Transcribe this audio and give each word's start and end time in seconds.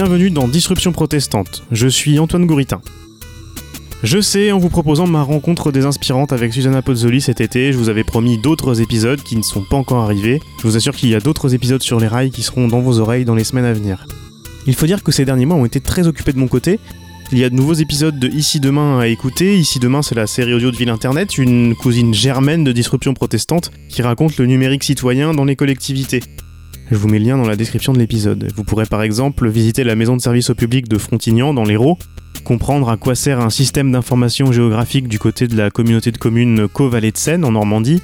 Bienvenue 0.00 0.30
dans 0.30 0.46
Disruption 0.46 0.92
protestante. 0.92 1.64
Je 1.72 1.88
suis 1.88 2.20
Antoine 2.20 2.46
Gouritin. 2.46 2.80
Je 4.04 4.20
sais, 4.20 4.52
en 4.52 4.58
vous 4.58 4.68
proposant 4.68 5.08
ma 5.08 5.24
rencontre 5.24 5.72
des 5.72 5.86
inspirantes 5.86 6.32
avec 6.32 6.52
Susanna 6.52 6.82
Pozzoli 6.82 7.20
cet 7.20 7.40
été, 7.40 7.72
je 7.72 7.78
vous 7.78 7.88
avais 7.88 8.04
promis 8.04 8.40
d'autres 8.40 8.80
épisodes 8.80 9.20
qui 9.20 9.34
ne 9.34 9.42
sont 9.42 9.64
pas 9.68 9.74
encore 9.76 10.04
arrivés. 10.04 10.40
Je 10.58 10.68
vous 10.68 10.76
assure 10.76 10.94
qu'il 10.94 11.08
y 11.08 11.16
a 11.16 11.18
d'autres 11.18 11.52
épisodes 11.52 11.82
sur 11.82 11.98
les 11.98 12.06
rails 12.06 12.30
qui 12.30 12.44
seront 12.44 12.68
dans 12.68 12.78
vos 12.78 13.00
oreilles 13.00 13.24
dans 13.24 13.34
les 13.34 13.42
semaines 13.42 13.64
à 13.64 13.72
venir. 13.72 14.06
Il 14.68 14.76
faut 14.76 14.86
dire 14.86 15.02
que 15.02 15.10
ces 15.10 15.24
derniers 15.24 15.46
mois 15.46 15.56
ont 15.56 15.64
été 15.64 15.80
très 15.80 16.06
occupés 16.06 16.32
de 16.32 16.38
mon 16.38 16.46
côté. 16.46 16.78
Il 17.32 17.38
y 17.38 17.44
a 17.44 17.50
de 17.50 17.56
nouveaux 17.56 17.74
épisodes 17.74 18.20
de 18.20 18.28
Ici 18.28 18.60
Demain 18.60 19.00
à 19.00 19.08
écouter. 19.08 19.58
Ici 19.58 19.80
Demain, 19.80 20.02
c'est 20.02 20.14
la 20.14 20.28
série 20.28 20.54
audio 20.54 20.70
de 20.70 20.76
Ville 20.76 20.90
Internet, 20.90 21.38
une 21.38 21.74
cousine 21.74 22.14
germaine 22.14 22.62
de 22.62 22.70
Disruption 22.70 23.14
protestante 23.14 23.72
qui 23.88 24.02
raconte 24.02 24.36
le 24.36 24.46
numérique 24.46 24.84
citoyen 24.84 25.34
dans 25.34 25.44
les 25.44 25.56
collectivités. 25.56 26.22
Je 26.90 26.96
vous 26.96 27.08
mets 27.08 27.18
le 27.18 27.26
lien 27.26 27.36
dans 27.36 27.46
la 27.46 27.56
description 27.56 27.92
de 27.92 27.98
l'épisode. 27.98 28.50
Vous 28.56 28.64
pourrez 28.64 28.86
par 28.86 29.02
exemple 29.02 29.46
visiter 29.48 29.84
la 29.84 29.94
maison 29.94 30.16
de 30.16 30.22
service 30.22 30.48
au 30.48 30.54
public 30.54 30.88
de 30.88 30.96
Frontignan 30.96 31.52
dans 31.52 31.64
l'Hérault, 31.64 31.98
comprendre 32.44 32.88
à 32.88 32.96
quoi 32.96 33.14
sert 33.14 33.40
un 33.40 33.50
système 33.50 33.92
d'information 33.92 34.52
géographique 34.52 35.06
du 35.06 35.18
côté 35.18 35.48
de 35.48 35.56
la 35.56 35.70
communauté 35.70 36.12
de 36.12 36.16
communes 36.16 36.66
Caux-Vallée 36.66 37.12
de 37.12 37.18
Seine 37.18 37.44
en 37.44 37.52
Normandie, 37.52 38.00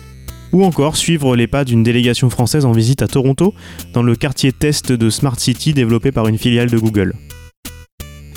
ou 0.53 0.65
encore 0.65 0.97
suivre 0.97 1.35
les 1.35 1.47
pas 1.47 1.65
d'une 1.65 1.83
délégation 1.83 2.29
française 2.29 2.67
en 2.67 2.73
visite 2.73 3.01
à 3.01 3.09
Toronto, 3.09 3.55
dans 3.95 4.03
le 4.03 4.17
quartier 4.17 4.53
test 4.53 4.93
de 4.93 5.09
Smart 5.09 5.41
City 5.41 5.73
développé 5.73 6.13
par 6.13 6.29
une 6.29 6.37
filiale 6.37 6.69
de 6.69 6.79
Google. 6.79 7.15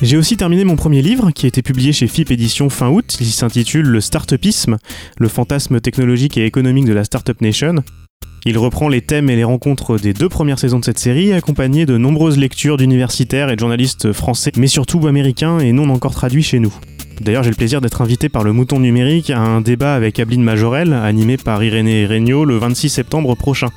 J'ai 0.01 0.15
aussi 0.15 0.37
terminé 0.37 0.63
mon 0.63 0.77
premier 0.77 1.01
livre, 1.01 1.31
qui 1.31 1.45
a 1.45 1.49
été 1.49 1.61
publié 1.61 1.91
chez 1.91 2.07
FIP 2.07 2.31
Édition 2.31 2.69
fin 2.69 2.87
août. 2.89 3.17
Il 3.19 3.25
s'intitule 3.27 3.87
Le 3.87 3.99
Startupisme, 3.99 4.77
le 5.17 5.27
fantasme 5.27 5.81
technologique 5.81 6.37
et 6.37 6.45
économique 6.45 6.85
de 6.85 6.93
la 6.93 7.03
Startup 7.03 7.39
Nation. 7.41 7.83
Il 8.45 8.57
reprend 8.57 8.87
les 8.87 9.01
thèmes 9.01 9.29
et 9.29 9.35
les 9.35 9.43
rencontres 9.43 9.97
des 9.97 10.13
deux 10.13 10.29
premières 10.29 10.59
saisons 10.59 10.79
de 10.79 10.85
cette 10.85 10.99
série, 10.99 11.33
accompagné 11.33 11.85
de 11.85 11.97
nombreuses 11.97 12.37
lectures 12.37 12.77
d'universitaires 12.77 13.49
et 13.49 13.55
de 13.55 13.59
journalistes 13.59 14.13
français, 14.13 14.51
mais 14.57 14.67
surtout 14.67 15.05
américains 15.07 15.59
et 15.59 15.73
non 15.73 15.89
encore 15.89 16.13
traduits 16.13 16.43
chez 16.43 16.59
nous. 16.59 16.73
D'ailleurs, 17.19 17.43
j'ai 17.43 17.49
le 17.49 17.55
plaisir 17.55 17.81
d'être 17.81 18.01
invité 18.01 18.29
par 18.29 18.43
le 18.43 18.53
Mouton 18.53 18.79
Numérique 18.79 19.31
à 19.31 19.39
un 19.39 19.61
débat 19.61 19.95
avec 19.95 20.19
Abeline 20.19 20.43
Majorel, 20.43 20.93
animé 20.93 21.37
par 21.37 21.63
Irénée 21.63 22.05
Regnault 22.05 22.45
le 22.45 22.57
26 22.57 22.89
septembre 22.89 23.35
prochain. 23.35 23.69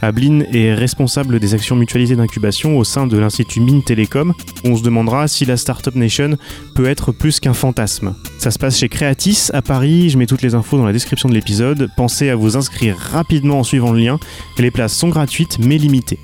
Abeline 0.00 0.46
est 0.52 0.74
responsable 0.74 1.40
des 1.40 1.54
actions 1.54 1.76
mutualisées 1.76 2.16
d'incubation 2.16 2.78
au 2.78 2.84
sein 2.84 3.06
de 3.06 3.18
l'Institut 3.18 3.60
Mine 3.60 3.82
Télécom. 3.82 4.32
On 4.64 4.76
se 4.76 4.82
demandera 4.82 5.26
si 5.26 5.44
la 5.44 5.56
Startup 5.56 5.94
Nation 5.94 6.36
peut 6.74 6.86
être 6.86 7.12
plus 7.12 7.40
qu'un 7.40 7.54
fantasme. 7.54 8.14
Ça 8.38 8.50
se 8.50 8.58
passe 8.58 8.78
chez 8.78 8.88
Creatis 8.88 9.48
à 9.52 9.62
Paris, 9.62 10.10
je 10.10 10.18
mets 10.18 10.26
toutes 10.26 10.42
les 10.42 10.54
infos 10.54 10.78
dans 10.78 10.86
la 10.86 10.92
description 10.92 11.28
de 11.28 11.34
l'épisode. 11.34 11.88
Pensez 11.96 12.30
à 12.30 12.36
vous 12.36 12.56
inscrire 12.56 12.96
rapidement 12.96 13.58
en 13.58 13.64
suivant 13.64 13.92
le 13.92 14.00
lien. 14.00 14.20
Les 14.58 14.70
places 14.70 14.94
sont 14.94 15.08
gratuites 15.08 15.58
mais 15.58 15.78
limitées. 15.78 16.18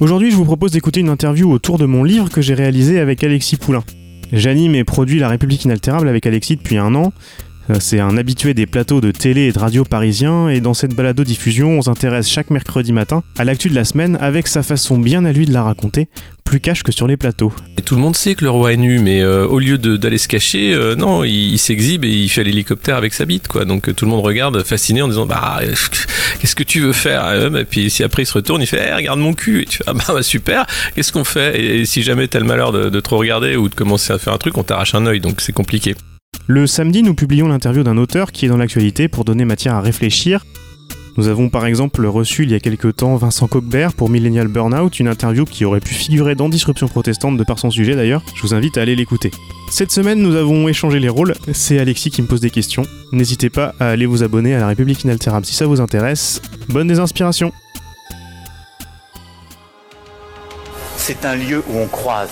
Aujourd'hui, 0.00 0.30
je 0.30 0.36
vous 0.36 0.44
propose 0.44 0.72
d'écouter 0.72 1.00
une 1.00 1.08
interview 1.08 1.50
autour 1.52 1.78
de 1.78 1.86
mon 1.86 2.04
livre 2.04 2.28
que 2.28 2.42
j'ai 2.42 2.54
réalisé 2.54 2.98
avec 2.98 3.22
Alexis 3.22 3.56
Poulain. 3.56 3.84
J'anime 4.32 4.74
et 4.74 4.84
produis 4.84 5.18
La 5.18 5.28
République 5.28 5.64
inaltérable 5.64 6.08
avec 6.08 6.26
Alexis 6.26 6.56
depuis 6.56 6.78
un 6.78 6.94
an. 6.94 7.12
Euh, 7.70 7.74
C'est 7.80 8.00
un 8.00 8.16
habitué 8.16 8.54
des 8.54 8.66
plateaux 8.66 9.00
de 9.00 9.10
télé 9.10 9.42
et 9.42 9.52
de 9.52 9.58
radio 9.58 9.84
parisiens 9.84 10.48
et 10.48 10.60
dans 10.60 10.74
cette 10.74 10.94
balado-diffusion, 10.94 11.78
on 11.78 11.82
s'intéresse 11.82 12.28
chaque 12.28 12.50
mercredi 12.50 12.92
matin 12.92 13.22
à 13.38 13.44
l'actu 13.44 13.68
de 13.68 13.74
la 13.74 13.84
semaine 13.84 14.18
avec 14.20 14.48
sa 14.48 14.62
façon 14.62 14.98
bien 14.98 15.24
à 15.24 15.32
lui 15.32 15.46
de 15.46 15.52
la 15.52 15.62
raconter, 15.62 16.08
plus 16.44 16.60
cash 16.60 16.82
que 16.82 16.92
sur 16.92 17.06
les 17.06 17.16
plateaux. 17.16 17.52
Tout 17.84 17.94
le 17.94 18.00
monde 18.00 18.16
sait 18.16 18.34
que 18.34 18.44
le 18.44 18.50
roi 18.50 18.72
est 18.72 18.76
nu, 18.76 18.98
mais 18.98 19.20
euh, 19.22 19.46
au 19.46 19.58
lieu 19.58 19.78
d'aller 19.78 20.18
se 20.18 20.28
cacher, 20.28 20.72
euh, 20.74 20.94
non, 20.96 21.24
il, 21.24 21.58
s'exhibe 21.58 22.04
et 22.04 22.10
il 22.10 22.28
fait 22.28 22.44
l'hélicoptère 22.44 22.96
avec 22.96 23.14
sa 23.14 23.24
bite, 23.24 23.48
quoi. 23.48 23.64
Donc 23.64 23.94
tout 23.94 24.04
le 24.04 24.10
monde 24.10 24.24
regarde 24.24 24.62
fasciné 24.64 25.02
en 25.02 25.08
disant 25.08 25.26
bah 25.26 25.60
qu'est-ce 26.40 26.56
que 26.56 26.62
tu 26.64 26.80
veux 26.80 26.92
faire 26.92 27.26
Euh, 27.26 27.60
Et 27.60 27.64
puis 27.64 27.90
si 27.90 28.02
après 28.02 28.22
il 28.22 28.26
se 28.26 28.34
retourne, 28.34 28.60
il 28.62 28.66
fait 28.66 28.86
Eh, 28.88 28.94
regarde 28.94 29.20
mon 29.20 29.34
cul. 29.34 29.62
Et 29.62 29.64
tu 29.66 29.78
fais 29.78 29.84
ah 29.86 29.92
bah, 29.94 30.22
super. 30.22 30.66
Qu'est-ce 30.94 31.12
qu'on 31.12 31.24
fait? 31.24 31.60
Et, 31.60 31.80
et 31.80 31.86
si 31.86 32.02
jamais 32.02 32.26
t'as 32.28 32.40
le 32.40 32.46
malheur 32.46 32.72
de, 32.72 32.88
de 32.90 33.00
trop 33.00 33.18
regarder 33.18 33.56
ou 33.56 33.68
de 33.68 33.74
commencer 33.74 34.12
à 34.12 34.18
faire 34.18 34.32
un 34.32 34.38
truc, 34.38 34.58
on 34.58 34.64
t'arrache 34.64 34.94
un 34.94 35.06
œil, 35.06 35.20
donc 35.20 35.40
c'est 35.40 35.52
compliqué. 35.52 35.94
Le 36.48 36.66
samedi, 36.66 37.02
nous 37.02 37.14
publions 37.14 37.46
l'interview 37.46 37.84
d'un 37.84 37.96
auteur 37.96 38.32
qui 38.32 38.46
est 38.46 38.48
dans 38.48 38.56
l'actualité 38.56 39.06
pour 39.06 39.24
donner 39.24 39.44
matière 39.44 39.76
à 39.76 39.80
réfléchir. 39.80 40.44
Nous 41.16 41.28
avons 41.28 41.48
par 41.48 41.66
exemple 41.66 42.04
reçu 42.04 42.42
il 42.42 42.50
y 42.50 42.54
a 42.54 42.60
quelques 42.60 42.96
temps 42.96 43.14
Vincent 43.16 43.46
Coquebert 43.46 43.92
pour 43.92 44.10
Millennial 44.10 44.48
Burnout, 44.48 44.98
une 44.98 45.08
interview 45.08 45.44
qui 45.44 45.64
aurait 45.64 45.80
pu 45.80 45.94
figurer 45.94 46.34
dans 46.34 46.48
Disruption 46.48 46.88
protestante 46.88 47.36
de 47.36 47.44
par 47.44 47.58
son 47.58 47.70
sujet 47.70 47.94
d'ailleurs. 47.94 48.24
Je 48.34 48.42
vous 48.42 48.54
invite 48.54 48.76
à 48.76 48.82
aller 48.82 48.96
l'écouter. 48.96 49.30
Cette 49.70 49.92
semaine, 49.92 50.20
nous 50.20 50.34
avons 50.34 50.68
échangé 50.68 50.98
les 50.98 51.08
rôles. 51.08 51.34
C'est 51.52 51.78
Alexis 51.78 52.10
qui 52.10 52.22
me 52.22 52.26
pose 52.26 52.40
des 52.40 52.50
questions. 52.50 52.82
N'hésitez 53.12 53.48
pas 53.48 53.74
à 53.78 53.88
aller 53.88 54.06
vous 54.06 54.22
abonner 54.22 54.54
à 54.54 54.58
la 54.58 54.66
République 54.66 55.04
inaltérable 55.04 55.46
si 55.46 55.54
ça 55.54 55.66
vous 55.66 55.80
intéresse. 55.80 56.42
Bonne 56.68 56.88
des 56.88 56.98
inspirations 56.98 57.52
C'est 60.96 61.24
un 61.24 61.36
lieu 61.36 61.62
où 61.68 61.78
on 61.78 61.86
croise 61.86 62.30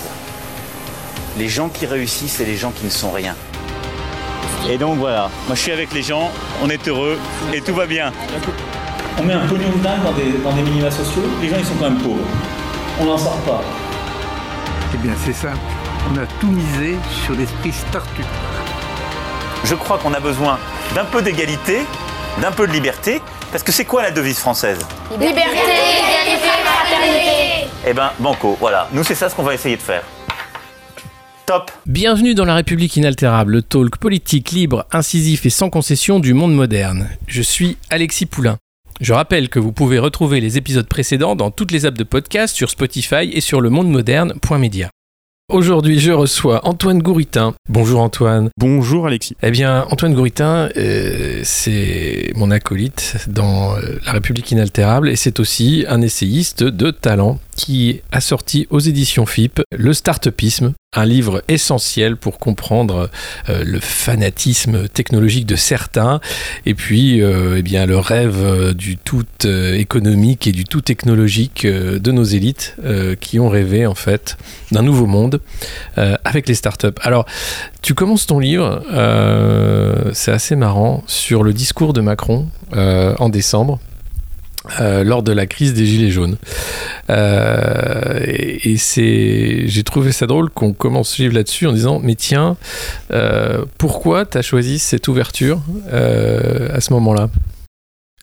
les 1.39 1.47
gens 1.47 1.69
qui 1.69 1.85
réussissent 1.85 2.39
et 2.41 2.45
les 2.45 2.57
gens 2.57 2.71
qui 2.71 2.85
ne 2.85 2.91
sont 2.91 3.11
rien. 3.11 3.35
Et 4.69 4.77
donc 4.77 4.97
voilà, 4.97 5.29
moi 5.47 5.55
je 5.55 5.61
suis 5.61 5.71
avec 5.71 5.91
les 5.93 6.03
gens, 6.03 6.31
on 6.63 6.69
est 6.69 6.87
heureux 6.87 7.17
et 7.53 7.61
tout 7.61 7.73
va 7.73 7.85
bien. 7.85 8.11
On 9.19 9.23
met 9.23 9.33
un 9.33 9.45
pognon 9.47 9.69
de 9.69 9.83
dingue 9.83 10.03
dans 10.03 10.11
des, 10.13 10.31
dans 10.43 10.53
des 10.53 10.61
minima 10.61 10.89
sociaux, 10.89 11.23
les 11.41 11.49
gens 11.49 11.57
ils 11.57 11.65
sont 11.65 11.75
quand 11.75 11.89
même 11.89 11.99
pauvres. 11.99 12.25
On 12.99 13.05
n'en 13.05 13.17
sort 13.17 13.37
pas. 13.39 13.61
Eh 14.93 14.97
bien, 14.97 15.13
c'est 15.25 15.33
simple. 15.33 15.57
On 16.11 16.17
a 16.17 16.25
tout 16.39 16.47
misé 16.47 16.97
sur 17.25 17.33
l'esprit 17.35 17.71
start-up. 17.71 18.25
Je 19.63 19.75
crois 19.75 19.97
qu'on 19.97 20.13
a 20.13 20.19
besoin 20.19 20.59
d'un 20.95 21.05
peu 21.05 21.21
d'égalité, 21.21 21.79
d'un 22.41 22.51
peu 22.51 22.67
de 22.67 22.71
liberté, 22.71 23.21
parce 23.51 23.63
que 23.63 23.71
c'est 23.71 23.85
quoi 23.85 24.03
la 24.03 24.11
devise 24.11 24.39
française? 24.39 24.79
Liberté, 25.11 25.41
égalité, 25.41 26.47
fraternité. 26.63 27.67
Eh 27.87 27.93
ben, 27.93 28.11
banco, 28.19 28.57
voilà. 28.59 28.87
Nous 28.91 29.03
c'est 29.03 29.15
ça 29.15 29.29
ce 29.29 29.35
qu'on 29.35 29.43
va 29.43 29.53
essayer 29.53 29.77
de 29.77 29.81
faire. 29.81 30.03
Top 31.51 31.69
Bienvenue 31.85 32.33
dans 32.33 32.45
La 32.45 32.55
République 32.55 32.95
inaltérable, 32.95 33.51
le 33.51 33.61
talk 33.61 33.97
politique 33.97 34.51
libre, 34.51 34.85
incisif 34.93 35.45
et 35.45 35.49
sans 35.49 35.69
concession 35.69 36.21
du 36.21 36.33
monde 36.33 36.55
moderne. 36.55 37.09
Je 37.27 37.41
suis 37.41 37.75
Alexis 37.89 38.25
Poulain. 38.25 38.55
Je 39.01 39.11
rappelle 39.11 39.49
que 39.49 39.59
vous 39.59 39.73
pouvez 39.73 39.99
retrouver 39.99 40.39
les 40.39 40.57
épisodes 40.57 40.87
précédents 40.87 41.35
dans 41.35 41.51
toutes 41.51 41.73
les 41.73 41.85
apps 41.85 41.97
de 41.97 42.05
podcast 42.05 42.55
sur 42.55 42.69
Spotify 42.69 43.29
et 43.33 43.41
sur 43.41 43.59
lemondemoderne.media. 43.59 44.91
Aujourd'hui, 45.51 45.99
je 45.99 46.13
reçois 46.13 46.65
Antoine 46.65 47.01
Gouritin. 47.01 47.53
Bonjour 47.67 47.99
Antoine. 47.99 48.49
Bonjour 48.57 49.07
Alexis. 49.07 49.35
Eh 49.43 49.51
bien, 49.51 49.85
Antoine 49.91 50.13
Gouritin, 50.13 50.69
euh, 50.77 51.41
c'est 51.43 52.31
mon 52.37 52.51
acolyte 52.51 53.17
dans 53.27 53.75
euh, 53.75 53.99
La 54.05 54.13
République 54.13 54.49
inaltérable 54.51 55.09
et 55.09 55.17
c'est 55.17 55.41
aussi 55.41 55.83
un 55.89 56.01
essayiste 56.01 56.63
de 56.63 56.91
talent 56.91 57.41
qui 57.55 58.01
a 58.11 58.21
sorti 58.21 58.67
aux 58.69 58.79
éditions 58.79 59.25
FIP 59.25 59.61
Le 59.71 59.93
Startupisme, 59.93 60.73
un 60.93 61.05
livre 61.05 61.41
essentiel 61.47 62.17
pour 62.17 62.37
comprendre 62.37 63.09
euh, 63.49 63.63
le 63.63 63.79
fanatisme 63.79 64.89
technologique 64.89 65.45
de 65.45 65.55
certains 65.55 66.19
et 66.65 66.73
puis 66.73 67.21
euh, 67.21 67.55
eh 67.59 67.61
bien, 67.61 67.85
le 67.85 67.97
rêve 67.97 68.43
euh, 68.43 68.73
du 68.73 68.97
tout 68.97 69.23
économique 69.45 70.47
et 70.47 70.51
du 70.51 70.65
tout 70.65 70.81
technologique 70.81 71.65
de 71.65 72.11
nos 72.11 72.23
élites 72.23 72.75
qui 73.19 73.39
ont 73.39 73.49
rêvé 73.49 73.85
en 73.85 73.95
fait 73.95 74.37
d'un 74.71 74.83
nouveau 74.83 75.07
monde 75.07 75.41
avec 75.95 76.47
les 76.47 76.53
startups. 76.53 76.87
Alors, 77.01 77.25
tu 77.81 77.93
commences 77.93 78.27
ton 78.27 78.39
livre, 78.39 78.83
c'est 80.13 80.31
assez 80.31 80.55
marrant, 80.55 81.03
sur 81.07 81.43
le 81.43 81.53
discours 81.53 81.93
de 81.93 82.01
Macron 82.01 82.47
en 82.73 83.29
décembre. 83.29 83.79
Euh, 84.79 85.03
lors 85.03 85.23
de 85.23 85.31
la 85.31 85.47
crise 85.47 85.73
des 85.73 85.85
Gilets 85.85 86.11
jaunes. 86.11 86.37
Euh, 87.09 88.19
et 88.23 88.77
j'ai 88.77 89.83
trouvé 89.83 90.11
ça 90.11 90.27
drôle 90.27 90.49
qu'on 90.51 90.71
commence 90.73 91.15
ce 91.15 91.23
livre 91.23 91.33
là-dessus 91.33 91.65
en 91.65 91.73
disant 91.73 91.99
Mais 92.03 92.15
tiens, 92.15 92.57
euh, 93.11 93.65
pourquoi 93.77 94.25
tu 94.25 94.37
as 94.37 94.41
choisi 94.43 94.77
cette 94.77 95.07
ouverture 95.07 95.61
à 95.91 96.79
ce 96.79 96.93
moment-là? 96.93 97.29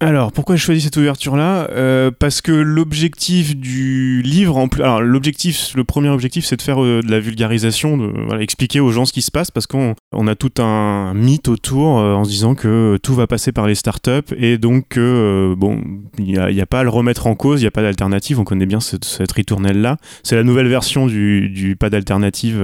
Alors, 0.01 0.31
pourquoi 0.31 0.55
j'ai 0.55 0.63
choisi 0.63 0.83
cette 0.83 0.97
ouverture-là? 0.97 1.69
Euh, 1.73 2.13
Parce 2.17 2.41
que 2.41 2.53
l'objectif 2.53 3.57
du 3.57 4.23
livre, 4.23 4.57
en 4.57 4.69
plus, 4.69 4.85
alors 4.85 5.01
l'objectif, 5.01 5.73
le 5.75 5.83
premier 5.83 6.09
objectif, 6.09 6.45
c'est 6.45 6.57
de 6.57 6.63
faire 6.63 6.81
euh, 6.81 7.03
de 7.03 7.11
la 7.11 7.19
vulgarisation, 7.19 7.97
de 7.97 8.13
voilà, 8.27 8.43
expliquer 8.43 8.79
aux 8.79 8.93
gens 8.93 9.07
ce 9.07 9.13
qui 9.13 9.23
se 9.23 9.33
passe, 9.33 9.51
parce 9.51 9.67
qu'on 9.67 9.97
on 10.13 10.29
a 10.29 10.37
tout 10.37 10.63
un 10.63 11.15
mythe 11.15 11.49
autour 11.49 11.99
euh, 11.99 12.15
en 12.15 12.23
se 12.23 12.31
disant 12.31 12.55
que 12.55 12.97
tout 13.03 13.17
va 13.17 13.27
passer 13.27 13.51
par 13.51 13.67
les 13.67 13.75
startups 13.75 14.33
et 14.37 14.57
donc 14.57 14.87
que 14.91 15.55
bon, 15.57 15.81
il 16.17 16.27
n'y 16.27 16.61
a, 16.61 16.67
pas 16.67 16.81
à 16.81 16.83
le 16.85 16.91
remettre 16.91 17.27
en 17.27 17.35
cause, 17.35 17.61
il 17.61 17.65
n'y 17.65 17.69
a 17.69 17.73
pas 17.73 17.83
d'alternative. 17.83 18.39
On 18.39 18.45
connaît 18.45 18.67
bien 18.67 18.81
cette, 18.81 19.05
cette 19.05 19.33
ritournelle-là. 19.33 19.97
C'est 20.23 20.37
la 20.37 20.45
nouvelle 20.45 20.69
version 20.69 21.07
du, 21.07 21.49
du 21.49 21.75
pas 21.75 21.91
d'alternative. 21.91 22.63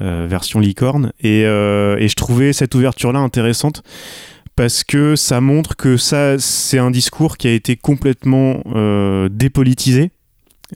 version 0.00 0.60
licorne 0.60 1.12
et, 1.20 1.40
et 1.42 2.08
je 2.08 2.14
trouvais 2.14 2.52
cette 2.52 2.74
ouverture 2.74 3.12
là 3.12 3.18
intéressante 3.18 3.82
parce 4.58 4.82
que 4.82 5.14
ça 5.14 5.40
montre 5.40 5.76
que 5.76 5.96
ça, 5.96 6.36
c'est 6.40 6.78
un 6.78 6.90
discours 6.90 7.36
qui 7.36 7.46
a 7.46 7.52
été 7.52 7.76
complètement 7.76 8.60
euh, 8.74 9.28
dépolitisé. 9.30 10.10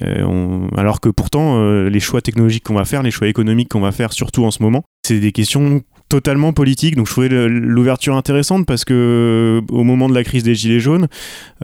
Euh, 0.02 0.69
alors 0.76 1.00
que 1.00 1.08
pourtant, 1.08 1.56
euh, 1.56 1.90
les 1.90 1.99
choix 1.99 2.23
technologiques 2.23 2.62
qu'on 2.62 2.76
va 2.76 2.84
faire, 2.84 3.02
les 3.02 3.11
choix 3.11 3.26
économiques 3.26 3.70
qu'on 3.70 3.81
va 3.81 3.90
faire, 3.90 4.12
surtout 4.12 4.44
en 4.44 4.52
ce 4.52 4.62
moment, 4.62 4.84
c'est 5.05 5.19
des 5.19 5.32
questions 5.32 5.82
totalement 6.12 6.53
politique. 6.53 6.94
Donc 6.94 7.06
je 7.06 7.12
trouvais 7.12 7.31
l'ouverture 7.31 8.17
intéressante 8.17 8.67
parce 8.67 8.85
que 8.85 8.93
euh, 8.93 9.75
au 9.75 9.82
moment 9.82 10.11
de 10.11 10.14
la 10.14 10.25
crise 10.25 10.43
des 10.43 10.55
Gilets 10.55 10.79
jaunes, 10.79 11.09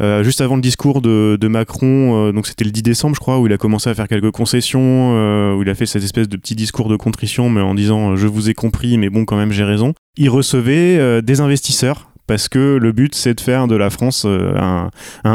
euh, 0.00 0.22
juste 0.22 0.40
avant 0.40 0.56
le 0.56 0.62
discours 0.62 1.02
de, 1.02 1.48
Macron, 1.48 2.28
euh, 2.28 2.32
donc 2.32 2.46
c'était 2.46 2.64
le 2.64 2.70
10 2.70 2.82
décembre, 2.82 3.14
je 3.14 3.20
crois, 3.20 3.40
où 3.40 3.46
il 3.46 3.52
a 3.52 3.58
commencé 3.58 3.90
à 3.90 3.94
faire 3.94 4.08
quelques 4.08 4.30
concessions, 4.30 5.54
où 5.54 5.62
il 5.62 5.68
a 5.68 5.74
fait 5.74 5.84
cette 5.84 6.02
espèce 6.02 6.30
de 6.30 6.38
petit 6.38 6.54
discours 6.54 6.88
de 6.88 6.96
contrition, 6.96 7.50
mais 7.50 7.60
en 7.60 7.74
disant 7.74 8.16
je 8.16 8.26
vous 8.26 8.48
ai 8.48 8.54
compris, 8.54 8.96
mais 8.96 9.10
bon, 9.10 9.26
quand 9.26 9.36
même, 9.36 9.52
j'ai 9.52 9.64
raison. 9.64 9.92
Il 10.16 10.30
recevait 10.30 11.20
des 11.20 11.40
investisseurs. 11.42 12.10
Parce 12.28 12.50
que 12.50 12.76
le 12.76 12.92
but, 12.92 13.14
c'est 13.14 13.32
de 13.32 13.40
faire 13.40 13.66
de 13.66 13.74
la 13.74 13.88
France 13.88 14.24
euh, 14.26 14.52
un, 14.54 14.90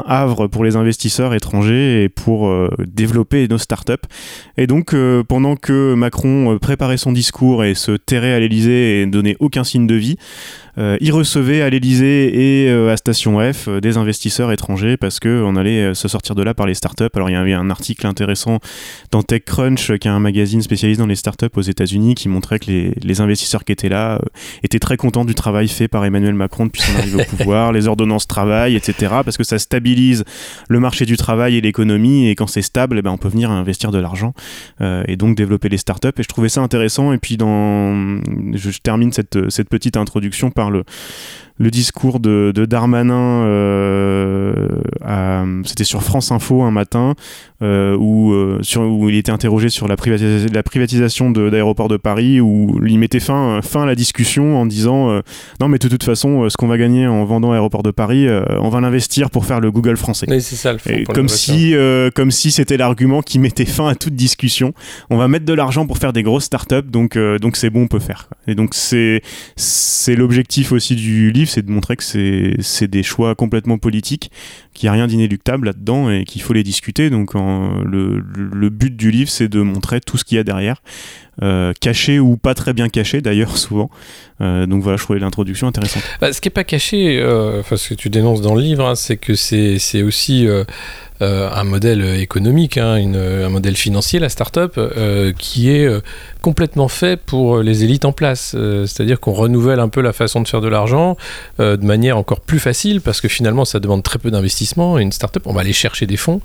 havre 0.06 0.46
pour 0.46 0.64
les 0.64 0.76
investisseurs 0.76 1.34
étrangers 1.34 2.04
et 2.04 2.10
pour 2.10 2.48
euh, 2.48 2.70
développer 2.86 3.48
nos 3.48 3.58
startups. 3.58 3.94
Et 4.58 4.68
donc, 4.68 4.94
euh, 4.94 5.24
pendant 5.24 5.56
que 5.56 5.96
Macron 5.96 6.60
préparait 6.60 6.98
son 6.98 7.12
discours 7.12 7.64
et 7.64 7.74
se 7.74 7.94
terrait 7.94 8.34
à 8.34 8.40
l'Elysée 8.40 9.02
et 9.02 9.06
donnait 9.08 9.36
aucun 9.40 9.64
signe 9.64 9.88
de 9.88 9.96
vie, 9.96 10.18
il 10.78 11.12
recevait 11.12 11.62
à 11.62 11.70
l'Elysée 11.70 12.64
et 12.66 12.70
euh, 12.70 12.92
à 12.92 12.98
Station 12.98 13.40
F 13.40 13.68
euh, 13.68 13.82
des 13.82 13.98
investisseurs 13.98 14.52
étrangers 14.52 14.98
parce 14.98 15.20
que 15.20 15.44
on 15.44 15.56
allait 15.56 15.82
euh, 15.82 15.94
se 15.94 16.08
sortir 16.08 16.36
de 16.36 16.44
là 16.44 16.54
par 16.54 16.66
les 16.66 16.74
startups. 16.74 17.10
Alors, 17.14 17.30
il 17.30 17.34
y 17.34 17.36
avait 17.36 17.54
un 17.54 17.70
article 17.70 18.08
intéressant 18.08 18.60
dans 19.12 19.24
TechCrunch, 19.24 19.92
euh, 19.92 19.98
qui 19.98 20.08
est 20.08 20.12
un 20.12 20.20
magazine 20.20 20.62
spécialisé 20.62 21.00
dans 21.00 21.08
les 21.08 21.16
startups 21.16 21.46
aux 21.56 21.62
États-Unis, 21.62 22.16
qui 22.16 22.30
montrait 22.30 22.60
que 22.60 22.68
les, 22.68 22.94
les 23.02 23.22
investisseurs 23.22 23.64
qui 23.64 23.72
étaient 23.72 23.90
là 23.90 24.16
euh, 24.16 24.20
étaient 24.64 24.80
très 24.80 24.98
contents 24.98 25.26
du 25.26 25.36
travail 25.36 25.68
fait 25.68 25.88
par 25.88 26.06
Emmanuel 26.06 26.34
Macron 26.34 26.66
depuis 26.66 26.82
son 26.82 26.96
arrivée 26.98 27.22
au 27.22 27.26
pouvoir, 27.38 27.72
les 27.72 27.88
ordonnances 27.88 28.28
travail, 28.28 28.76
etc. 28.76 29.14
Parce 29.24 29.38
que 29.38 29.44
ça 29.44 29.60
stabilise 29.60 30.24
le 30.70 30.80
marché 30.80 31.06
du 31.06 31.18
travail 31.18 31.58
et 31.58 31.62
l'économie, 31.62 32.30
et 32.30 32.36
quand 32.36 32.48
c'est 32.48 32.62
stable, 32.62 32.98
eh 33.00 33.02
ben, 33.02 33.12
on 33.12 33.18
peut 33.18 33.30
venir 33.30 33.52
investir 33.52 33.92
de 33.92 34.00
l'argent 34.00 34.34
euh, 34.82 35.04
et 35.08 35.16
donc 35.16 35.36
développer 35.36 35.70
les 35.70 35.78
startups. 35.78 36.08
Et 36.18 36.24
je 36.24 36.28
trouvais 36.28 36.50
ça 36.50 36.62
intéressant. 36.62 37.14
Et 37.14 37.18
puis, 37.18 37.38
dans... 37.38 38.20
je, 38.54 38.72
je 38.72 38.80
termine 38.80 39.12
cette, 39.12 39.50
cette 39.50 39.70
petite 39.70 39.98
introduction 39.98 40.52
par 40.52 40.63
le, 40.70 40.84
le 41.60 41.72
discours 41.72 42.20
de, 42.20 42.52
de 42.54 42.66
Darmanin, 42.66 43.44
euh, 43.46 44.54
c'était 45.66 45.84
sur 45.84 46.04
France 46.04 46.32
Info 46.32 46.64
un 46.64 46.72
matin, 46.72 47.14
euh, 47.62 47.96
où, 47.98 48.34
euh, 48.34 48.60
sur, 48.62 48.82
où 48.82 49.08
il 49.10 49.16
était 49.16 49.32
interrogé 49.32 49.70
sur 49.70 49.88
la, 49.88 49.96
privatisa- 49.96 50.52
la 50.52 50.64
privatisation 50.64 51.32
de- 51.32 51.50
d'aéroports 51.50 51.88
de, 51.88 51.98
Paris, 51.98 52.42
où 52.42 52.80
il 52.86 53.00
mettait 53.00 53.20
fin, 53.20 53.62
fin 53.62 53.84
à 53.84 53.86
la 53.86 53.96
discussion 53.96 54.60
en 54.60 54.66
disant 54.66 55.12
euh, 55.12 55.22
Non, 55.62 55.68
mais 55.68 55.78
de 55.78 55.88
toute 55.88 56.04
façon, 56.04 56.50
ce 56.50 56.58
qu'on 56.58 56.68
va 56.68 56.78
gagner 56.78 57.08
en 57.08 57.24
vendant 57.24 57.52
Aéroport 57.54 57.84
de 57.84 57.92
Paris, 57.92 58.28
on 58.60 58.70
va 58.70 58.82
l'investir 58.82 59.30
pour 59.30 59.46
faire 59.46 59.60
le 59.60 59.72
Google 59.72 59.98
français. 59.98 60.26
Oui, 60.30 60.42
c'est 60.42 60.56
ça 60.56 60.74
le 60.74 60.80
fond. 60.80 60.90
Et 60.90 61.04
pour 61.04 61.14
comme 61.14 61.30
si, 61.30 61.76
comme 62.16 62.32
si 62.32 62.52
c'était 62.52 62.78
l'argument 62.78 63.22
qui 63.22 63.40
mettait 63.40 63.66
fin 63.66 63.88
à 63.88 63.96
toute 63.96 64.16
discussion. 64.16 64.74
On 65.10 65.18
va 65.18 65.28
mettre 65.28 65.46
de 65.46 65.54
l'argent 65.54 65.86
pour 65.86 65.98
faire 66.00 66.14
des 66.14 66.24
grosses 66.24 66.46
startups, 66.46 66.82
donc 66.90 67.18
donc 67.40 67.56
c'est 67.58 67.70
bon, 67.70 67.84
on 67.84 67.88
peut 67.88 68.00
faire. 68.00 68.28
Et 68.48 68.56
donc 68.56 68.74
c'est 68.74 69.22
c'est 69.56 70.16
aussi 70.72 70.96
du 70.96 71.32
livre, 71.32 71.50
c'est 71.50 71.66
de 71.66 71.72
montrer 71.72 71.96
que 71.96 72.04
c'est 72.04 72.88
des 72.88 73.04
choix 73.04 73.36
complètement 73.36 73.78
politiques, 73.78 74.32
qu'il 74.74 74.88
n'y 74.88 74.90
a 74.90 74.94
rien 74.94 75.08
d'inéluctable 75.08 75.68
là-dedans 75.68 76.10
et 76.10 76.24
qu'il 76.24 76.42
faut 76.42 76.54
les 76.54 76.64
discuter. 76.64 77.10
Donc 77.10 77.34
le, 77.34 78.70
but 78.70 78.96
du 78.96 79.12
livre, 79.12 79.30
c'est 79.30 79.48
de 79.48 79.62
montrer 79.62 80.02
tout 80.02 80.18
ce 80.18 80.24
qu'il 80.24 80.38
y 80.38 80.40
a 80.40 80.44
derrière, 80.44 80.82
euh, 81.42 81.74
caché 81.80 82.20
ou 82.20 82.38
pas 82.38 82.54
très 82.54 82.74
bien 82.74 82.90
caché 82.90 83.22
d'ailleurs 83.22 83.58
souvent. 83.64 83.90
Euh, 84.42 84.66
donc 84.66 84.84
voilà, 84.84 84.98
je 84.98 85.04
trouvais 85.04 85.20
l'introduction 85.20 85.68
intéressante. 85.68 86.04
Bah, 86.22 86.34
ce 86.34 86.42
qui 86.42 86.48
n'est 86.48 86.54
pas 86.54 86.64
caché, 86.64 87.20
euh, 87.20 87.60
enfin, 87.60 87.78
ce 87.78 87.90
que 87.90 87.96
tu 87.96 88.10
dénonces 88.10 88.42
dans 88.42 88.56
le 88.56 88.62
livre, 88.62 88.86
hein, 88.86 88.96
c'est 88.96 89.18
que 89.18 89.36
c'est 89.36 90.04
aussi 90.04 90.48
un 91.54 91.64
modèle 91.64 92.04
économique, 92.20 92.78
hein, 92.78 92.96
un 93.16 93.50
modèle 93.50 93.76
financier, 93.76 94.20
la 94.20 94.30
start-up, 94.30 94.74
euh, 94.78 95.32
qui 95.38 95.70
est 95.70 95.86
euh, 95.86 96.02
complètement 96.42 96.88
fait 96.88 97.18
pour 97.20 97.60
les 97.60 97.84
élites 97.84 98.06
en 98.06 98.12
place. 98.12 98.54
Euh, 98.56 98.86
C'est-à-dire 98.86 99.20
qu'on 99.20 99.34
renouvelle 99.34 99.80
un 99.80 99.90
peu 99.90 100.02
la 100.02 100.14
façon 100.14 100.42
de 100.42 100.48
faire 100.48 100.62
de 100.62 100.68
l'argent 100.68 101.18
euh, 101.60 101.78
de 101.78 101.86
manière 101.86 102.18
encore 102.18 102.42
plus 102.42 102.60
facile, 102.60 103.02
parce 103.02 103.22
que 103.22 103.28
finalement, 103.28 103.66
ça 103.66 103.80
demande 103.80 104.04
très 104.04 104.20
peu 104.20 104.32
d'investissement. 104.32 104.98
Une 104.98 105.12
start-up, 105.12 105.44
on 105.46 105.54
va 105.54 105.62
aller 105.62 105.74
chercher 105.74 106.06
des 106.06 106.18
fonds. 106.18 106.42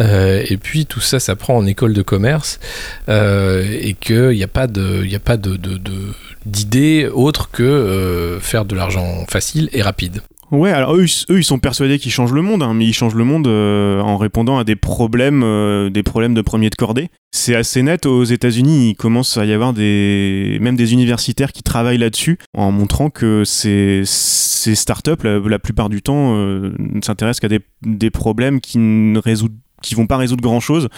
Euh, 0.00 0.42
et 0.48 0.56
puis, 0.56 0.86
tout 0.86 1.00
ça, 1.00 1.20
ça 1.20 1.36
prend 1.36 1.56
en 1.56 1.66
école 1.66 1.92
de 1.92 2.02
commerce. 2.02 2.58
euh, 3.08 3.64
et 3.80 3.94
qu'il 3.94 4.30
n'y 4.30 4.42
a 4.42 4.48
pas 4.48 4.66
de, 4.66 5.04
y 5.04 5.14
a 5.14 5.20
pas 5.20 5.36
de, 5.36 5.56
de- 5.56 5.76
de- 5.78 6.12
d'idée 6.46 7.08
autre 7.12 7.50
que 7.50 7.62
euh, 7.62 8.40
faire 8.40 8.64
de 8.64 8.74
l'argent 8.74 9.24
facile 9.28 9.68
et 9.72 9.82
rapide. 9.82 10.20
Ouais, 10.54 10.70
alors 10.70 10.94
eux, 10.94 11.04
eux, 11.30 11.38
ils 11.38 11.44
sont 11.44 11.58
persuadés 11.58 11.98
qu'ils 11.98 12.12
changent 12.12 12.32
le 12.32 12.40
monde, 12.40 12.62
hein, 12.62 12.74
mais 12.74 12.86
ils 12.86 12.92
changent 12.92 13.16
le 13.16 13.24
monde 13.24 13.48
euh, 13.48 14.00
en 14.00 14.16
répondant 14.16 14.56
à 14.56 14.62
des 14.62 14.76
problèmes, 14.76 15.42
euh, 15.42 15.90
des 15.90 16.04
problèmes 16.04 16.32
de 16.32 16.42
premier 16.42 16.70
de 16.70 16.76
cordée. 16.76 17.10
C'est 17.32 17.56
assez 17.56 17.82
net. 17.82 18.06
Aux 18.06 18.22
États-Unis, 18.22 18.90
il 18.90 18.94
commence 18.94 19.36
à 19.36 19.46
y 19.46 19.52
avoir 19.52 19.72
des, 19.72 20.58
même 20.60 20.76
des 20.76 20.92
universitaires 20.92 21.50
qui 21.50 21.64
travaillent 21.64 21.98
là-dessus, 21.98 22.38
en 22.56 22.70
montrant 22.70 23.10
que 23.10 23.42
ces, 23.44 24.02
startups, 24.04 25.24
la, 25.24 25.58
plupart 25.58 25.88
du 25.88 26.02
temps, 26.02 26.36
euh, 26.36 26.72
ne 26.78 27.02
s'intéressent 27.02 27.40
qu'à 27.40 27.48
des, 27.48 27.60
des 27.82 28.10
problèmes 28.10 28.60
qui 28.60 28.78
ne 28.78 29.18
résoudent 29.18 29.58
qui 29.84 29.94
vont 29.94 30.06
pas 30.06 30.16
résoudre 30.16 30.42
grand 30.42 30.60
chose, 30.60 30.88